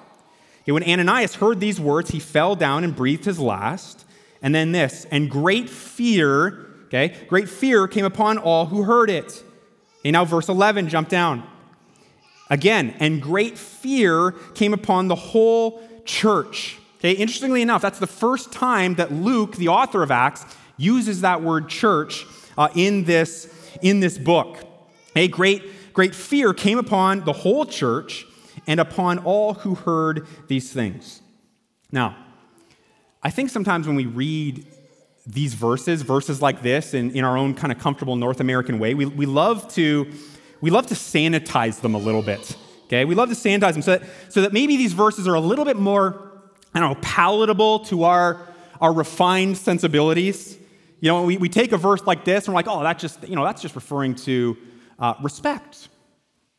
Hey, 0.64 0.72
when 0.72 0.84
Ananias 0.84 1.36
heard 1.36 1.60
these 1.60 1.80
words, 1.80 2.10
he 2.10 2.20
fell 2.20 2.56
down 2.56 2.84
and 2.84 2.96
breathed 2.96 3.26
his 3.26 3.38
last. 3.38 4.06
And 4.42 4.56
then 4.56 4.72
this, 4.72 5.06
and 5.12 5.30
great 5.30 5.70
fear, 5.70 6.66
okay, 6.86 7.16
great 7.28 7.48
fear 7.48 7.88
came 7.88 8.06
upon 8.06 8.40
all 8.40 8.66
who 8.66 8.82
heard 8.82 9.12
it. 9.12 9.44
Okay, 10.00 10.10
now 10.10 10.26
verse 10.26 10.50
11, 10.50 10.90
jump 10.90 11.10
down. 11.10 11.48
Again, 12.50 12.96
and 13.00 13.22
great 13.22 13.58
fear 13.58 14.32
came 14.54 14.74
upon 14.74 15.08
the 15.08 15.16
whole 15.16 15.82
church. 16.06 16.78
Okay, 17.00 17.12
interestingly 17.12 17.62
enough, 17.62 17.82
that's 17.82 18.00
the 18.00 18.08
first 18.08 18.52
time 18.52 18.96
that 18.96 19.12
Luke, 19.12 19.56
the 19.58 19.68
author 19.68 20.04
of 20.04 20.12
Acts, 20.12 20.46
uses 20.78 21.22
that 21.22 21.42
word 21.42 21.70
church 21.70 22.26
uh, 22.58 22.70
in, 22.76 23.04
this, 23.06 23.54
in 23.82 24.00
this 24.00 24.18
book. 24.18 24.58
A 25.16 25.28
great, 25.28 25.94
great 25.94 26.14
fear 26.14 26.54
came 26.54 26.78
upon 26.78 27.24
the 27.26 27.34
whole 27.34 27.66
church 27.66 28.26
and 28.68 28.80
upon 28.80 29.20
all 29.20 29.54
who 29.54 29.76
heard 29.76 30.28
these 30.48 30.72
things. 30.72 31.22
Now, 31.92 32.16
I 33.24 33.30
think 33.30 33.50
sometimes 33.50 33.88
when 33.88 33.96
we 33.96 34.06
read 34.06 34.66
these 35.26 35.54
verses, 35.54 36.04
verses 36.04 36.42
like 36.42 36.62
this, 36.62 36.94
in, 36.94 37.12
in 37.12 37.24
our 37.24 37.38
own 37.38 37.56
kind 37.56 37.72
of 37.72 37.80
comfortable 37.80 38.16
North 38.16 38.40
American 38.40 38.78
way, 38.78 38.94
we, 38.94 39.06
we 39.06 39.26
love 39.26 39.74
to 39.74 40.12
we 40.66 40.72
love 40.72 40.88
to 40.88 40.96
sanitize 40.96 41.80
them 41.82 41.94
a 41.94 42.00
little 42.00 42.24
bit. 42.24 42.58
Okay, 42.86 43.06
we 43.06 43.14
love 43.14 43.30
to 43.30 43.36
sanitize 43.36 43.74
them 43.74 43.84
so 43.84 43.98
that, 43.98 44.10
so 44.30 44.42
that 44.42 44.52
maybe 44.52 44.78
these 44.78 44.94
verses 44.94 45.28
are 45.28 45.36
a 45.36 45.40
little 45.40 45.64
bit 45.64 45.78
more, 45.78 46.42
I 46.74 46.80
don't 46.80 46.94
know, 46.94 47.00
palatable 47.04 47.86
to 47.86 48.06
our, 48.06 48.48
our 48.82 48.92
refined 48.92 49.60
sensibilities. 49.60 50.58
You 51.02 51.10
know, 51.10 51.22
we, 51.22 51.38
we 51.38 51.50
take 51.50 51.72
a 51.72 51.78
verse 51.78 52.02
like 52.08 52.26
this 52.26 52.48
and 52.48 52.56
we're 52.56 52.58
like, 52.58 52.68
oh, 52.68 52.82
that's 52.82 53.00
just, 53.00 53.28
you 53.30 53.36
know, 53.36 53.44
that's 53.44 53.62
just 53.62 53.76
referring 53.76 54.16
to 54.16 54.58
uh, 54.98 55.14
respect. 55.22 55.88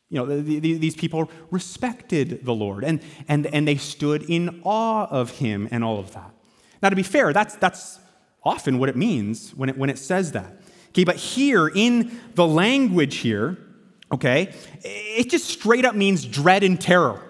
You 0.09 0.19
know, 0.19 0.25
the, 0.25 0.59
the, 0.59 0.77
these 0.77 0.95
people 0.95 1.29
respected 1.51 2.45
the 2.45 2.55
Lord 2.55 2.85
and, 2.85 3.01
and, 3.27 3.45
and 3.47 3.67
they 3.67 3.75
stood 3.75 4.23
in 4.29 4.61
awe 4.63 5.05
of 5.09 5.31
him 5.31 5.67
and 5.69 5.83
all 5.83 5.99
of 5.99 6.13
that. 6.13 6.31
Now, 6.81 6.87
to 6.87 6.95
be 6.95 7.03
fair, 7.03 7.33
that's, 7.33 7.57
that's 7.57 7.99
often 8.41 8.79
what 8.79 8.87
it 8.87 8.95
means 8.95 9.53
when 9.53 9.67
it, 9.67 9.77
when 9.77 9.89
it 9.89 9.99
says 9.99 10.31
that. 10.31 10.61
Okay, 10.91 11.03
but 11.03 11.17
here 11.17 11.67
in 11.67 12.21
the 12.35 12.47
language 12.47 13.17
here, 13.17 13.57
okay? 14.11 14.53
It 14.83 15.29
just 15.29 15.45
straight 15.45 15.85
up 15.85 15.95
means 15.95 16.25
dread 16.25 16.63
and 16.63 16.79
terror. 16.79 17.21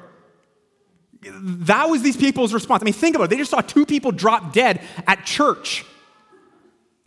That 1.22 1.90
was 1.90 2.02
these 2.02 2.18
people's 2.18 2.54
response. 2.54 2.84
I 2.84 2.86
mean, 2.86 2.94
think 2.94 3.16
about 3.16 3.26
it. 3.26 3.30
They 3.32 3.38
just 3.38 3.52
saw 3.52 3.62
two 3.62 3.86
people 3.86 4.12
drop 4.12 4.54
dead 4.54 4.82
at 5.08 5.26
church. 5.26 5.84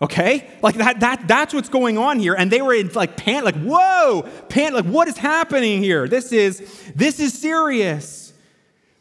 Okay? 0.03 0.49
Like 0.63 0.77
that, 0.77 1.01
that 1.01 1.29
that's 1.29 1.53
what's 1.53 1.69
going 1.69 1.99
on 1.99 2.19
here. 2.19 2.35
And 2.35 2.51
they 2.51 2.63
were 2.63 2.75
in 2.75 2.89
like 2.89 3.17
pant, 3.17 3.45
like, 3.45 3.57
whoa, 3.57 4.23
pant, 4.49 4.75
like 4.75 4.87
what 4.87 5.09
is 5.09 5.17
happening 5.17 5.83
here? 5.83 6.09
This 6.09 6.33
is 6.33 6.93
this 6.95 7.21
is 7.21 7.35
serious. 7.35 8.33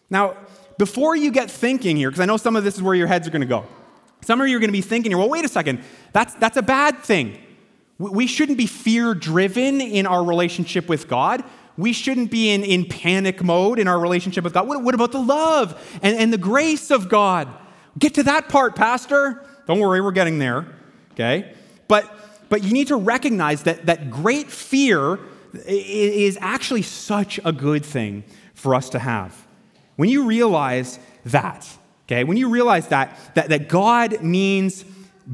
Now, 0.10 0.36
before 0.78 1.16
you 1.16 1.32
get 1.32 1.50
thinking 1.50 1.98
here, 1.98 2.10
because 2.10 2.20
I 2.20 2.26
know 2.26 2.38
some 2.38 2.56
of 2.56 2.64
this 2.64 2.76
is 2.76 2.82
where 2.82 2.96
your 2.96 3.08
heads 3.08 3.28
are 3.28 3.32
gonna 3.32 3.46
go. 3.46 3.66
Some 4.22 4.42
of 4.42 4.48
you 4.48 4.58
are 4.58 4.60
gonna 4.60 4.72
be 4.74 4.82
thinking, 4.82 5.18
well, 5.18 5.30
wait 5.30 5.46
a 5.46 5.50
second, 5.50 5.84
that's 6.12 6.36
that's 6.36 6.58
a 6.58 6.62
bad 6.62 7.00
thing. 7.00 7.38
We 8.00 8.26
shouldn't 8.26 8.58
be 8.58 8.66
fear 8.66 9.14
driven 9.14 9.82
in 9.82 10.08
our 10.08 10.24
relationship 10.24 10.90
with 10.90 11.08
God. 11.08 11.44
We 11.78 11.94
shouldn't 11.94 12.32
be 12.32 12.50
in, 12.50 12.64
in 12.64 12.86
panic 12.86 13.44
mode 13.44 13.78
in 13.78 13.88
our 13.88 14.00
relationship 14.00 14.44
with 14.44 14.54
God. 14.54 14.68
What, 14.68 14.82
what 14.82 14.96
about 14.96 15.12
the 15.12 15.22
love 15.22 16.00
and, 16.02 16.18
and 16.18 16.34
the 16.34 16.38
grace 16.38 16.90
of 16.90 17.10
God? 17.10 17.48
Get 17.98 18.16
to 18.16 18.24
that 18.24 18.50
part, 18.50 18.76
Pastor. 18.76 19.46
Don't 19.68 19.80
worry, 19.80 20.02
we're 20.02 20.12
getting 20.12 20.40
there 20.40 20.80
okay? 21.20 21.54
But, 21.88 22.10
but 22.50 22.64
you 22.64 22.74
need 22.74 22.88
to 22.88 22.96
recognize 22.96 23.64
that, 23.64 23.86
that 23.88 24.10
great 24.10 24.50
fear 24.50 25.20
is 25.66 26.38
actually 26.42 26.84
such 26.84 27.40
a 27.44 27.52
good 27.52 27.84
thing 27.86 28.24
for 28.54 28.76
us 28.76 28.90
to 28.92 29.00
have. 29.00 29.48
When 29.96 30.10
you 30.10 30.26
realize 30.26 31.00
that, 31.26 31.68
okay, 32.08 32.24
when 32.24 32.38
you 32.38 32.50
realize 32.50 32.88
that, 32.90 33.18
that, 33.36 33.50
that 33.50 33.68
God 33.68 34.22
means 34.22 34.84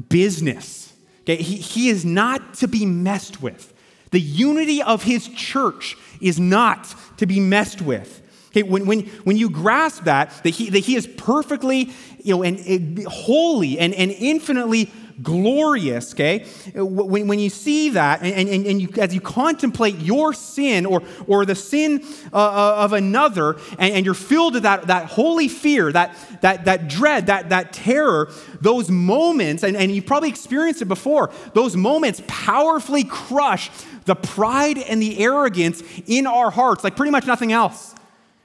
business, 0.08 0.85
okay, 1.26 1.42
he, 1.42 1.56
he 1.56 1.88
is 1.88 2.04
not 2.04 2.54
to 2.54 2.68
be 2.68 2.86
messed 2.86 3.42
with. 3.42 3.72
The 4.12 4.20
unity 4.20 4.82
of 4.82 5.02
his 5.02 5.28
church 5.28 5.96
is 6.20 6.38
not 6.38 6.94
to 7.18 7.26
be 7.26 7.40
messed 7.40 7.82
with. 7.82 8.22
Okay, 8.48 8.62
when, 8.62 8.86
when, 8.86 9.00
when 9.24 9.36
you 9.36 9.50
grasp 9.50 10.04
that, 10.04 10.30
that 10.44 10.50
he, 10.50 10.70
that 10.70 10.78
he 10.78 10.94
is 10.94 11.06
perfectly 11.06 11.90
you 12.22 12.34
know, 12.34 12.42
and, 12.42 12.58
and 12.60 13.04
holy 13.06 13.78
and, 13.78 13.92
and 13.94 14.10
infinitely 14.12 14.90
glorious, 15.22 16.12
okay? 16.12 16.46
When, 16.74 17.26
when 17.28 17.38
you 17.38 17.48
see 17.48 17.90
that, 17.90 18.22
and, 18.22 18.48
and, 18.48 18.66
and 18.66 18.80
you, 18.80 18.88
as 18.98 19.14
you 19.14 19.20
contemplate 19.20 19.98
your 19.98 20.32
sin 20.32 20.84
or, 20.84 21.02
or 21.26 21.46
the 21.46 21.54
sin 21.54 22.04
uh, 22.32 22.36
uh, 22.36 22.84
of 22.84 22.92
another, 22.92 23.56
and, 23.78 23.94
and, 23.94 24.04
you're 24.04 24.14
filled 24.14 24.54
with 24.54 24.64
that, 24.64 24.88
that 24.88 25.06
holy 25.06 25.48
fear, 25.48 25.90
that, 25.92 26.16
that, 26.42 26.66
that 26.66 26.88
dread, 26.88 27.26
that, 27.26 27.48
that 27.48 27.72
terror, 27.72 28.30
those 28.60 28.90
moments, 28.90 29.62
and, 29.62 29.76
and 29.76 29.90
you've 29.94 30.06
probably 30.06 30.28
experienced 30.28 30.82
it 30.82 30.86
before, 30.86 31.30
those 31.54 31.76
moments 31.76 32.22
powerfully 32.26 33.04
crush 33.04 33.70
the 34.04 34.14
pride 34.14 34.78
and 34.78 35.00
the 35.00 35.18
arrogance 35.18 35.82
in 36.06 36.26
our 36.26 36.50
hearts 36.50 36.84
like 36.84 36.94
pretty 36.94 37.10
much 37.10 37.26
nothing 37.26 37.52
else. 37.52 37.94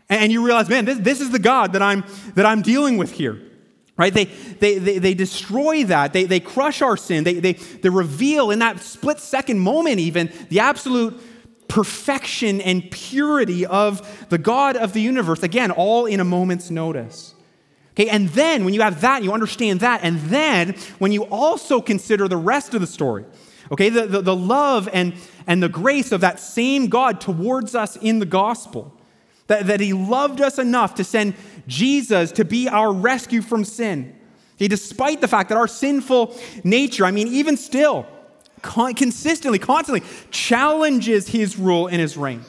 And 0.10 0.32
you 0.32 0.46
realize, 0.46 0.68
man, 0.68 0.86
this, 0.86 0.98
this 1.00 1.22
is 1.22 1.30
the 1.30 1.40
God 1.40 1.74
that 1.74 1.82
I'm, 1.82 2.04
that 2.36 2.46
I'm 2.46 2.62
dealing 2.62 2.98
with 2.98 3.12
here 3.12 3.40
right? 4.02 4.14
They, 4.14 4.26
they, 4.26 4.80
they, 4.80 4.98
they, 4.98 5.14
destroy 5.14 5.84
that. 5.84 6.12
They, 6.12 6.24
they 6.24 6.40
crush 6.40 6.82
our 6.82 6.98
sin. 6.98 7.24
They, 7.24 7.36
they, 7.36 7.54
they 7.54 7.90
reveal 7.90 8.50
in 8.50 8.58
that 8.60 8.80
split 8.80 9.20
second 9.20 9.60
moment 9.60 10.00
even 10.00 10.32
the 10.50 10.60
absolute 10.60 11.22
perfection 11.68 12.60
and 12.62 12.90
purity 12.90 13.64
of 13.66 14.28
the 14.30 14.40
god 14.40 14.76
of 14.76 14.94
the 14.94 15.02
universe. 15.02 15.44
Again 15.44 15.70
all 15.70 16.08
in 16.08 16.20
a 16.20 16.26
moment's 16.26 16.72
notice. 16.72 17.36
Okay 17.94 18.10
and 18.10 18.28
then 18.30 18.66
when 18.66 18.74
you 18.74 18.82
have 18.82 19.02
that 19.02 19.24
you 19.24 19.32
understand 19.32 19.82
that 19.82 20.02
and 20.04 20.20
then 20.22 20.74
when 20.98 21.12
you 21.12 21.24
also 21.26 21.80
consider 21.80 22.28
the 22.28 22.38
rest 22.38 22.74
of 22.74 22.82
the 22.82 22.88
story 22.88 23.26
okay 23.72 23.90
the, 23.90 24.08
the, 24.08 24.22
the 24.22 24.36
love 24.36 24.90
and, 24.92 25.14
and 25.46 25.62
the 25.62 25.70
grace 25.70 26.12
of 26.12 26.22
that 26.22 26.40
same 26.40 26.88
god 26.88 27.22
towards 27.22 27.76
us 27.76 27.98
in 27.98 28.20
the 28.20 28.26
gospel 28.26 28.98
that, 29.52 29.68
that 29.68 29.80
he 29.82 29.92
loved 29.92 30.40
us 30.40 30.58
enough 30.58 30.96
to 30.96 31.04
send 31.04 31.36
Jesus 31.68 32.32
to 32.34 32.46
be 32.46 32.70
our 32.70 32.92
rescue 32.92 33.42
from 33.42 33.66
sin. 33.66 34.16
Okay, 34.56 34.70
despite 34.70 35.20
the 35.20 35.28
fact 35.28 35.50
that 35.50 35.58
our 35.58 35.68
sinful 35.68 36.40
nature, 36.64 37.04
I 37.04 37.12
mean, 37.12 37.28
even 37.28 37.58
still, 37.58 38.08
con- 38.62 38.94
consistently, 38.94 39.60
constantly 39.60 40.08
challenges 40.32 41.28
his 41.28 41.60
rule 41.60 41.88
and 41.88 42.00
his 42.00 42.16
reign. 42.16 42.44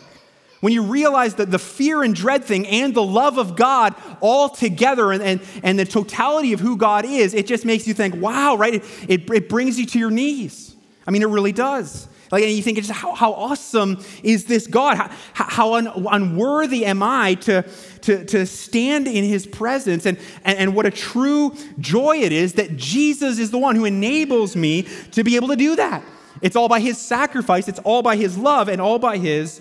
When 0.60 0.72
you 0.72 0.84
realize 0.84 1.34
that 1.34 1.50
the 1.50 1.58
fear 1.58 2.04
and 2.04 2.14
dread 2.14 2.44
thing 2.44 2.68
and 2.68 2.94
the 2.94 3.02
love 3.02 3.36
of 3.36 3.56
God 3.56 3.96
all 4.20 4.48
together 4.48 5.10
and, 5.10 5.20
and, 5.20 5.40
and 5.64 5.76
the 5.76 5.84
totality 5.84 6.52
of 6.52 6.60
who 6.60 6.76
God 6.76 7.04
is, 7.04 7.34
it 7.34 7.48
just 7.48 7.64
makes 7.64 7.88
you 7.88 7.94
think, 7.94 8.14
wow, 8.14 8.54
right? 8.54 8.74
It, 8.74 8.84
it, 9.08 9.30
it 9.30 9.48
brings 9.48 9.76
you 9.76 9.86
to 9.86 9.98
your 9.98 10.12
knees. 10.12 10.76
I 11.04 11.10
mean, 11.10 11.22
it 11.22 11.28
really 11.28 11.50
does. 11.50 12.06
Like, 12.32 12.44
and 12.44 12.52
you 12.52 12.62
think, 12.62 12.84
how, 12.86 13.14
how 13.14 13.34
awesome 13.34 14.02
is 14.22 14.46
this 14.46 14.66
God? 14.66 14.96
How, 14.96 15.10
how 15.34 15.74
un, 15.74 15.86
unworthy 15.86 16.86
am 16.86 17.02
I 17.02 17.34
to, 17.34 17.62
to, 18.00 18.24
to 18.24 18.46
stand 18.46 19.06
in 19.06 19.22
his 19.22 19.46
presence? 19.46 20.06
And, 20.06 20.18
and, 20.42 20.58
and 20.58 20.74
what 20.74 20.86
a 20.86 20.90
true 20.90 21.54
joy 21.78 22.16
it 22.16 22.32
is 22.32 22.54
that 22.54 22.78
Jesus 22.78 23.38
is 23.38 23.50
the 23.50 23.58
one 23.58 23.76
who 23.76 23.84
enables 23.84 24.56
me 24.56 24.88
to 25.10 25.22
be 25.22 25.36
able 25.36 25.48
to 25.48 25.56
do 25.56 25.76
that. 25.76 26.02
It's 26.40 26.56
all 26.56 26.68
by 26.68 26.80
his 26.80 26.96
sacrifice, 26.96 27.68
it's 27.68 27.80
all 27.80 28.00
by 28.00 28.16
his 28.16 28.38
love, 28.38 28.68
and 28.68 28.80
all 28.80 28.98
by 28.98 29.18
his 29.18 29.60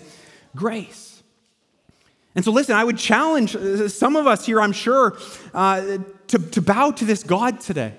grace. 0.56 1.22
And 2.34 2.42
so, 2.42 2.52
listen, 2.52 2.74
I 2.74 2.84
would 2.84 2.96
challenge 2.96 3.54
uh, 3.54 3.86
some 3.90 4.16
of 4.16 4.26
us 4.26 4.46
here, 4.46 4.62
I'm 4.62 4.72
sure, 4.72 5.18
uh, 5.52 5.98
to, 6.28 6.38
to 6.38 6.62
bow 6.62 6.92
to 6.92 7.04
this 7.04 7.22
God 7.22 7.60
today. 7.60 7.92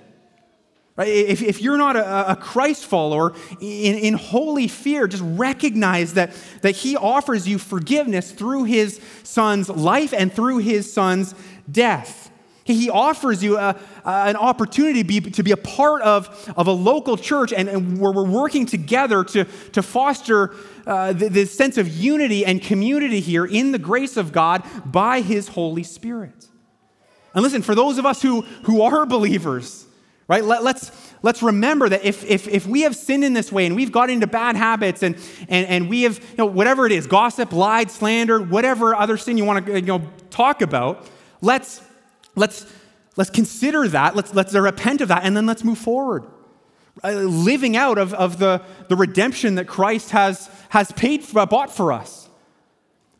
Right? 0.95 1.07
If, 1.07 1.41
if 1.41 1.61
you're 1.61 1.77
not 1.77 1.95
a, 1.95 2.31
a 2.31 2.35
Christ 2.35 2.85
follower, 2.85 3.33
in, 3.59 3.97
in 3.97 4.13
holy 4.13 4.67
fear, 4.67 5.07
just 5.07 5.23
recognize 5.25 6.13
that, 6.13 6.35
that 6.61 6.75
He 6.75 6.95
offers 6.95 7.47
you 7.47 7.57
forgiveness 7.57 8.31
through 8.31 8.65
His 8.65 9.01
Son's 9.23 9.69
life 9.69 10.13
and 10.13 10.31
through 10.31 10.59
His 10.59 10.91
Son's 10.91 11.33
death. 11.71 12.31
He 12.65 12.89
offers 12.89 13.43
you 13.43 13.57
a, 13.57 13.77
an 14.05 14.37
opportunity 14.37 15.01
to 15.01 15.07
be, 15.07 15.19
to 15.31 15.43
be 15.43 15.51
a 15.51 15.57
part 15.57 16.01
of, 16.01 16.53
of 16.55 16.67
a 16.67 16.71
local 16.71 17.17
church 17.17 17.51
and, 17.51 17.67
and 17.67 17.99
where 17.99 18.11
we're 18.11 18.29
working 18.29 18.65
together 18.65 19.23
to, 19.25 19.45
to 19.73 19.81
foster 19.81 20.55
uh, 20.87 21.11
this 21.11 21.57
sense 21.57 21.77
of 21.77 21.89
unity 21.89 22.45
and 22.45 22.61
community 22.61 23.19
here 23.19 23.45
in 23.45 23.73
the 23.73 23.79
grace 23.79 24.15
of 24.15 24.31
God 24.31 24.63
by 24.85 25.21
His 25.21 25.49
Holy 25.49 25.83
Spirit. 25.83 26.47
And 27.33 27.43
listen, 27.43 27.63
for 27.63 27.75
those 27.75 27.97
of 27.97 28.05
us 28.05 28.21
who, 28.21 28.41
who 28.63 28.81
are 28.81 29.05
believers, 29.05 29.87
right? 30.27 30.43
Let, 30.43 30.59
us 30.59 30.63
let's, 30.63 31.13
let's 31.21 31.43
remember 31.43 31.89
that 31.89 32.03
if, 32.03 32.23
if, 32.25 32.47
if 32.47 32.65
we 32.65 32.81
have 32.81 32.95
sinned 32.95 33.23
in 33.23 33.33
this 33.33 33.51
way 33.51 33.65
and 33.65 33.75
we've 33.75 33.91
got 33.91 34.09
into 34.09 34.27
bad 34.27 34.55
habits 34.55 35.03
and, 35.03 35.15
and, 35.49 35.67
and 35.67 35.89
we 35.89 36.03
have, 36.03 36.19
you 36.19 36.37
know, 36.37 36.45
whatever 36.45 36.85
it 36.85 36.91
is, 36.91 37.07
gossip, 37.07 37.51
lied, 37.51 37.91
slander, 37.91 38.41
whatever 38.41 38.95
other 38.95 39.17
sin 39.17 39.37
you 39.37 39.45
want 39.45 39.65
to 39.65 39.73
you 39.73 39.81
know, 39.81 40.01
talk 40.29 40.61
about, 40.61 41.05
let's, 41.41 41.81
let's, 42.35 42.65
let's 43.15 43.29
consider 43.29 43.87
that, 43.89 44.15
let's, 44.15 44.33
let's 44.33 44.53
repent 44.53 45.01
of 45.01 45.09
that, 45.09 45.23
and 45.23 45.35
then 45.35 45.45
let's 45.45 45.63
move 45.63 45.77
forward. 45.77 46.25
Uh, 47.03 47.11
living 47.11 47.75
out 47.75 47.97
of, 47.97 48.13
of 48.13 48.37
the, 48.37 48.61
the 48.87 48.95
redemption 48.95 49.55
that 49.55 49.67
Christ 49.67 50.11
has, 50.11 50.49
has 50.69 50.91
paid 50.91 51.23
for, 51.23 51.45
bought 51.45 51.71
for 51.71 51.91
us. 51.91 52.22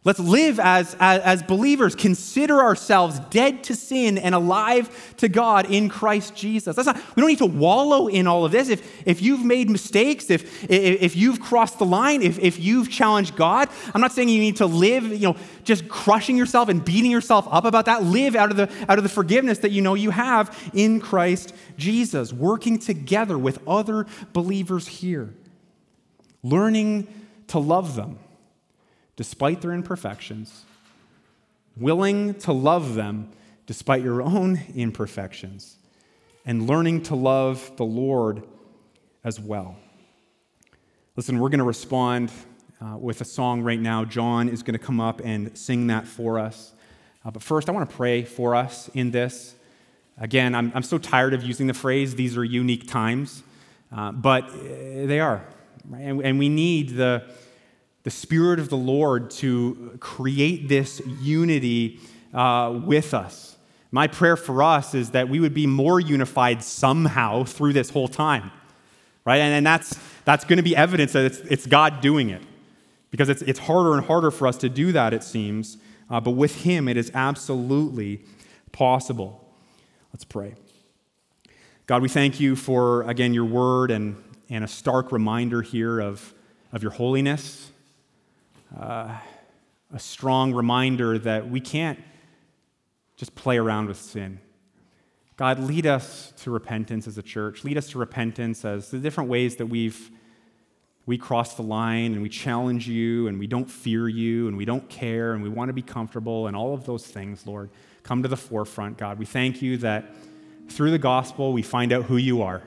Let's 0.06 0.20
live 0.20 0.60
as, 0.60 0.98
as, 1.00 1.22
as, 1.22 1.44
believers, 1.44 1.96
consider 1.96 2.62
ourselves 2.62 3.20
dead 3.30 3.63
to 3.66 3.76
sin 3.76 4.18
and 4.18 4.36
alive 4.36 5.13
to 5.18 5.30
God 5.30 5.72
in 5.72 5.88
Christ 5.88 6.36
Jesus. 6.36 6.76
That's 6.76 6.88
not, 6.88 6.98
we 7.16 7.22
don't 7.22 7.30
need 7.30 7.38
to 7.38 7.46
wallow 7.46 8.08
in 8.08 8.28
all 8.28 8.44
of 8.44 8.52
this. 8.52 8.68
If, 8.68 9.08
if 9.08 9.22
you've 9.22 9.46
made 9.46 9.70
mistakes, 9.70 10.30
if, 10.30 10.70
if 10.70 11.16
you've 11.16 11.39
crossed 11.39 11.80
the 11.80 11.86
line, 11.86 12.22
if, 12.22 12.38
if 12.39 12.60
you've 12.60 12.89
challenged 12.89 13.38
God, 13.38 13.70
I'm 13.94 14.02
not 14.02 14.12
saying 14.12 14.28
you 14.28 14.42
need 14.42 14.58
to 14.58 14.66
live, 14.66 15.06
you 15.06 15.30
know, 15.30 15.38
just 15.63 15.88
crushing 15.88 16.36
yourself 16.36 16.68
and 16.68 16.84
beating 16.84 17.12
yourself 17.12 17.48
up 17.50 17.63
about 17.63 17.86
that. 17.86 18.04
Live 18.04 18.36
out 18.36 18.52
of 18.52 18.58
the, 18.58 18.70
out 18.89 18.98
of 18.98 19.06
the 19.06 19.10
forgiveness 19.10 19.60
that 19.60 19.72
you 19.72 19.82
know 19.82 19.94
you 19.94 20.10
have 20.10 20.70
in 20.74 21.00
Christ 21.00 21.56
Jesus, 21.78 22.34
working 22.34 22.78
together 22.78 23.38
with 23.38 23.66
other 23.66 24.06
believers 24.34 24.86
here, 24.86 25.34
learning 26.44 27.08
to 27.48 27.58
love 27.58 27.96
them 27.96 28.20
despite 29.15 29.62
their 29.62 29.71
imperfections, 29.71 30.65
willing 31.78 32.34
to 32.36 32.52
love 32.52 32.95
them 32.95 33.30
despite 33.65 34.04
your 34.04 34.21
own 34.21 34.60
imperfections, 34.76 35.78
and 36.45 36.67
learning 36.67 37.02
to 37.04 37.15
love 37.15 37.71
the 37.78 37.86
Lord 37.86 38.43
as 39.23 39.39
well. 39.39 39.78
Listen, 41.15 41.39
we're 41.39 41.49
going 41.49 41.60
to 41.60 41.63
respond 41.63 42.32
uh, 42.82 42.97
with 42.97 43.21
a 43.21 43.26
song 43.26 43.62
right 43.62 43.80
now. 43.80 44.04
John 44.04 44.49
is 44.49 44.63
going 44.63 44.78
to 44.78 44.84
come 44.84 44.99
up 44.99 45.21
and 45.23 45.58
sing 45.58 45.88
that 45.88 46.06
for 46.08 46.39
us. 46.39 46.73
Uh, 47.23 47.32
but 47.32 47.41
first, 47.41 47.69
I 47.69 47.71
want 47.71 47.89
to 47.89 47.95
pray 47.95 48.23
for 48.23 48.56
us 48.56 48.89
in 48.93 49.12
this. 49.12 49.56
Again, 50.17 50.54
I'm, 50.54 50.71
I'm 50.76 50.84
so 50.84 50.97
tired 50.97 51.34
of 51.34 51.43
using 51.43 51.67
the 51.67 51.73
phrase, 51.73 52.15
these 52.15 52.38
are 52.38 52.43
unique 52.43 52.88
times, 52.88 53.43
uh, 53.91 54.12
but 54.12 54.49
uh, 54.49 54.58
they 55.06 55.19
are. 55.19 55.45
And, 55.93 56.21
and 56.21 56.39
we 56.39 56.49
need 56.49 56.95
the 56.95 57.23
the 58.04 58.12
Spirit 58.12 58.60
of 58.60 58.70
the 58.70 58.78
Lord 58.78 59.32
to 59.32 59.98
create 60.00 60.68
this 60.68 61.02
unity 61.22 62.00
uh, 62.34 62.80
with 62.84 63.13
us. 63.13 63.58
My 63.92 64.08
prayer 64.08 64.36
for 64.36 64.63
us 64.63 64.94
is 64.94 65.12
that 65.12 65.30
we 65.30 65.39
would 65.39 65.54
be 65.54 65.68
more 65.68 66.00
unified 66.00 66.63
somehow 66.63 67.44
through 67.44 67.74
this 67.74 67.92
whole 67.92 68.08
time, 68.08 68.52
right? 69.24 69.38
And, 69.39 69.54
and 69.54 69.66
that's, 69.66 69.98
that's 70.26 70.44
going 70.46 70.58
to 70.58 70.63
be 70.63 70.76
evidence 70.76 71.13
that 71.13 71.26
it's, 71.26 71.39
it's 71.39 71.66
God 71.66 72.01
doing 72.01 72.30
it 72.30 72.41
because 73.12 73.30
it's, 73.30 73.43
it's 73.43 73.60
harder 73.60 73.93
and 73.93 74.04
harder 74.06 74.32
for 74.32 74.47
us 74.47 74.58
to 74.58 74.70
do 74.70 74.91
that, 74.93 75.14
it 75.14 75.24
seems. 75.24 75.78
Uh, 76.10 76.20
but 76.20 76.32
with 76.32 76.64
Him, 76.64 76.88
it 76.88 76.97
is 76.97 77.12
absolutely 77.14 78.22
possible. 78.72 79.47
Let's 80.12 80.24
pray. 80.24 80.56
God, 81.86 82.01
we 82.01 82.10
thank 82.10 82.39
you 82.39 82.56
for, 82.56 83.04
again, 83.04 83.34
your 83.34 83.45
word 83.45 83.91
and, 83.91 84.22
and 84.49 84.64
a 84.64 84.68
stark 84.68 85.12
reminder 85.12 85.62
here 85.62 85.99
of, 85.99 86.34
of 86.72 86.82
your 86.82 86.93
holiness, 86.93 87.70
uh, 88.80 89.15
a 89.93 89.99
strong 89.99 90.53
reminder 90.53 91.19
that 91.19 91.49
we 91.49 91.59
can't 91.59 91.99
just 93.15 93.36
play 93.36 93.57
around 93.57 93.88
with 93.88 93.97
sin. 93.97 94.39
God, 95.36 95.59
lead 95.59 95.86
us 95.86 96.34
to 96.38 96.51
repentance 96.51 97.07
as 97.07 97.17
a 97.17 97.24
church. 97.24 97.63
Lead 97.63 97.78
us 97.78 97.89
to 97.89 97.97
repentance 97.97 98.65
as 98.65 98.91
the 98.91 98.99
different 98.99 99.30
ways 99.30 99.55
that 99.57 99.65
we've 99.65 100.11
we 101.05 101.17
cross 101.17 101.55
the 101.55 101.61
line 101.61 102.13
and 102.13 102.21
we 102.21 102.30
challenge 102.30 102.88
you 102.88 103.28
and 103.28 103.38
we 103.38 103.45
don't 103.45 103.69
fear 103.69 104.07
you 104.07 104.47
and 104.47 104.55
we 104.55 104.63
don't 104.63 104.88
care 104.88 105.34
and 105.34 105.43
we 105.43 105.49
want 105.49 105.67
to 105.67 105.74
be 105.74 105.82
comfortable 105.82 106.47
and 106.47 106.55
all 106.55 106.74
of 106.74 106.86
those 106.86 107.05
things, 107.05 107.45
Lord, 107.45 107.69
come 108.03 108.24
to 108.24 108.30
the 108.30 108.38
forefront, 108.38 108.97
God. 108.97 109.19
We 109.19 109.26
thank 109.26 109.61
you 109.61 109.78
that 109.78 110.15
through 110.69 110.91
the 110.91 110.97
gospel 110.97 111.51
we 111.51 111.61
find 111.61 111.91
out 111.91 112.05
who 112.05 112.15
you 112.15 112.41
are. 112.41 112.63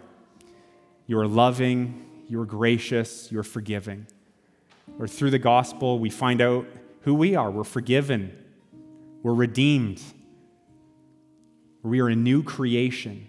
You 1.06 1.18
are 1.18 1.26
loving, 1.26 2.04
you 2.28 2.40
are 2.40 2.44
gracious, 2.44 3.32
you 3.32 3.38
are 3.38 3.44
forgiving. 3.44 4.06
Or 4.98 5.06
through 5.06 5.30
the 5.30 5.38
gospel 5.38 5.98
we 5.98 6.10
find 6.10 6.40
out 6.40 6.66
who 7.02 7.14
we 7.14 7.36
are. 7.36 7.50
We're 7.50 7.64
forgiven, 7.64 8.36
we're 9.22 9.34
redeemed, 9.34 10.02
we 11.82 12.00
are 12.00 12.08
a 12.08 12.16
new 12.16 12.42
creation. 12.42 13.28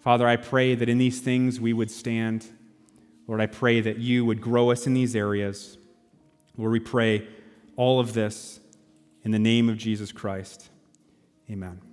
Father, 0.00 0.26
I 0.26 0.36
pray 0.36 0.74
that 0.74 0.88
in 0.88 0.98
these 0.98 1.20
things 1.20 1.60
we 1.60 1.72
would 1.72 1.90
stand. 1.90 2.46
Lord, 3.26 3.40
I 3.40 3.46
pray 3.46 3.80
that 3.80 3.98
you 3.98 4.24
would 4.24 4.40
grow 4.40 4.70
us 4.70 4.86
in 4.86 4.94
these 4.94 5.14
areas. 5.14 5.78
Lord, 6.56 6.72
we 6.72 6.80
pray 6.80 7.26
all 7.76 8.00
of 8.00 8.12
this 8.12 8.60
in 9.24 9.30
the 9.30 9.38
name 9.38 9.68
of 9.68 9.76
Jesus 9.76 10.12
Christ. 10.12 10.68
Amen. 11.50 11.91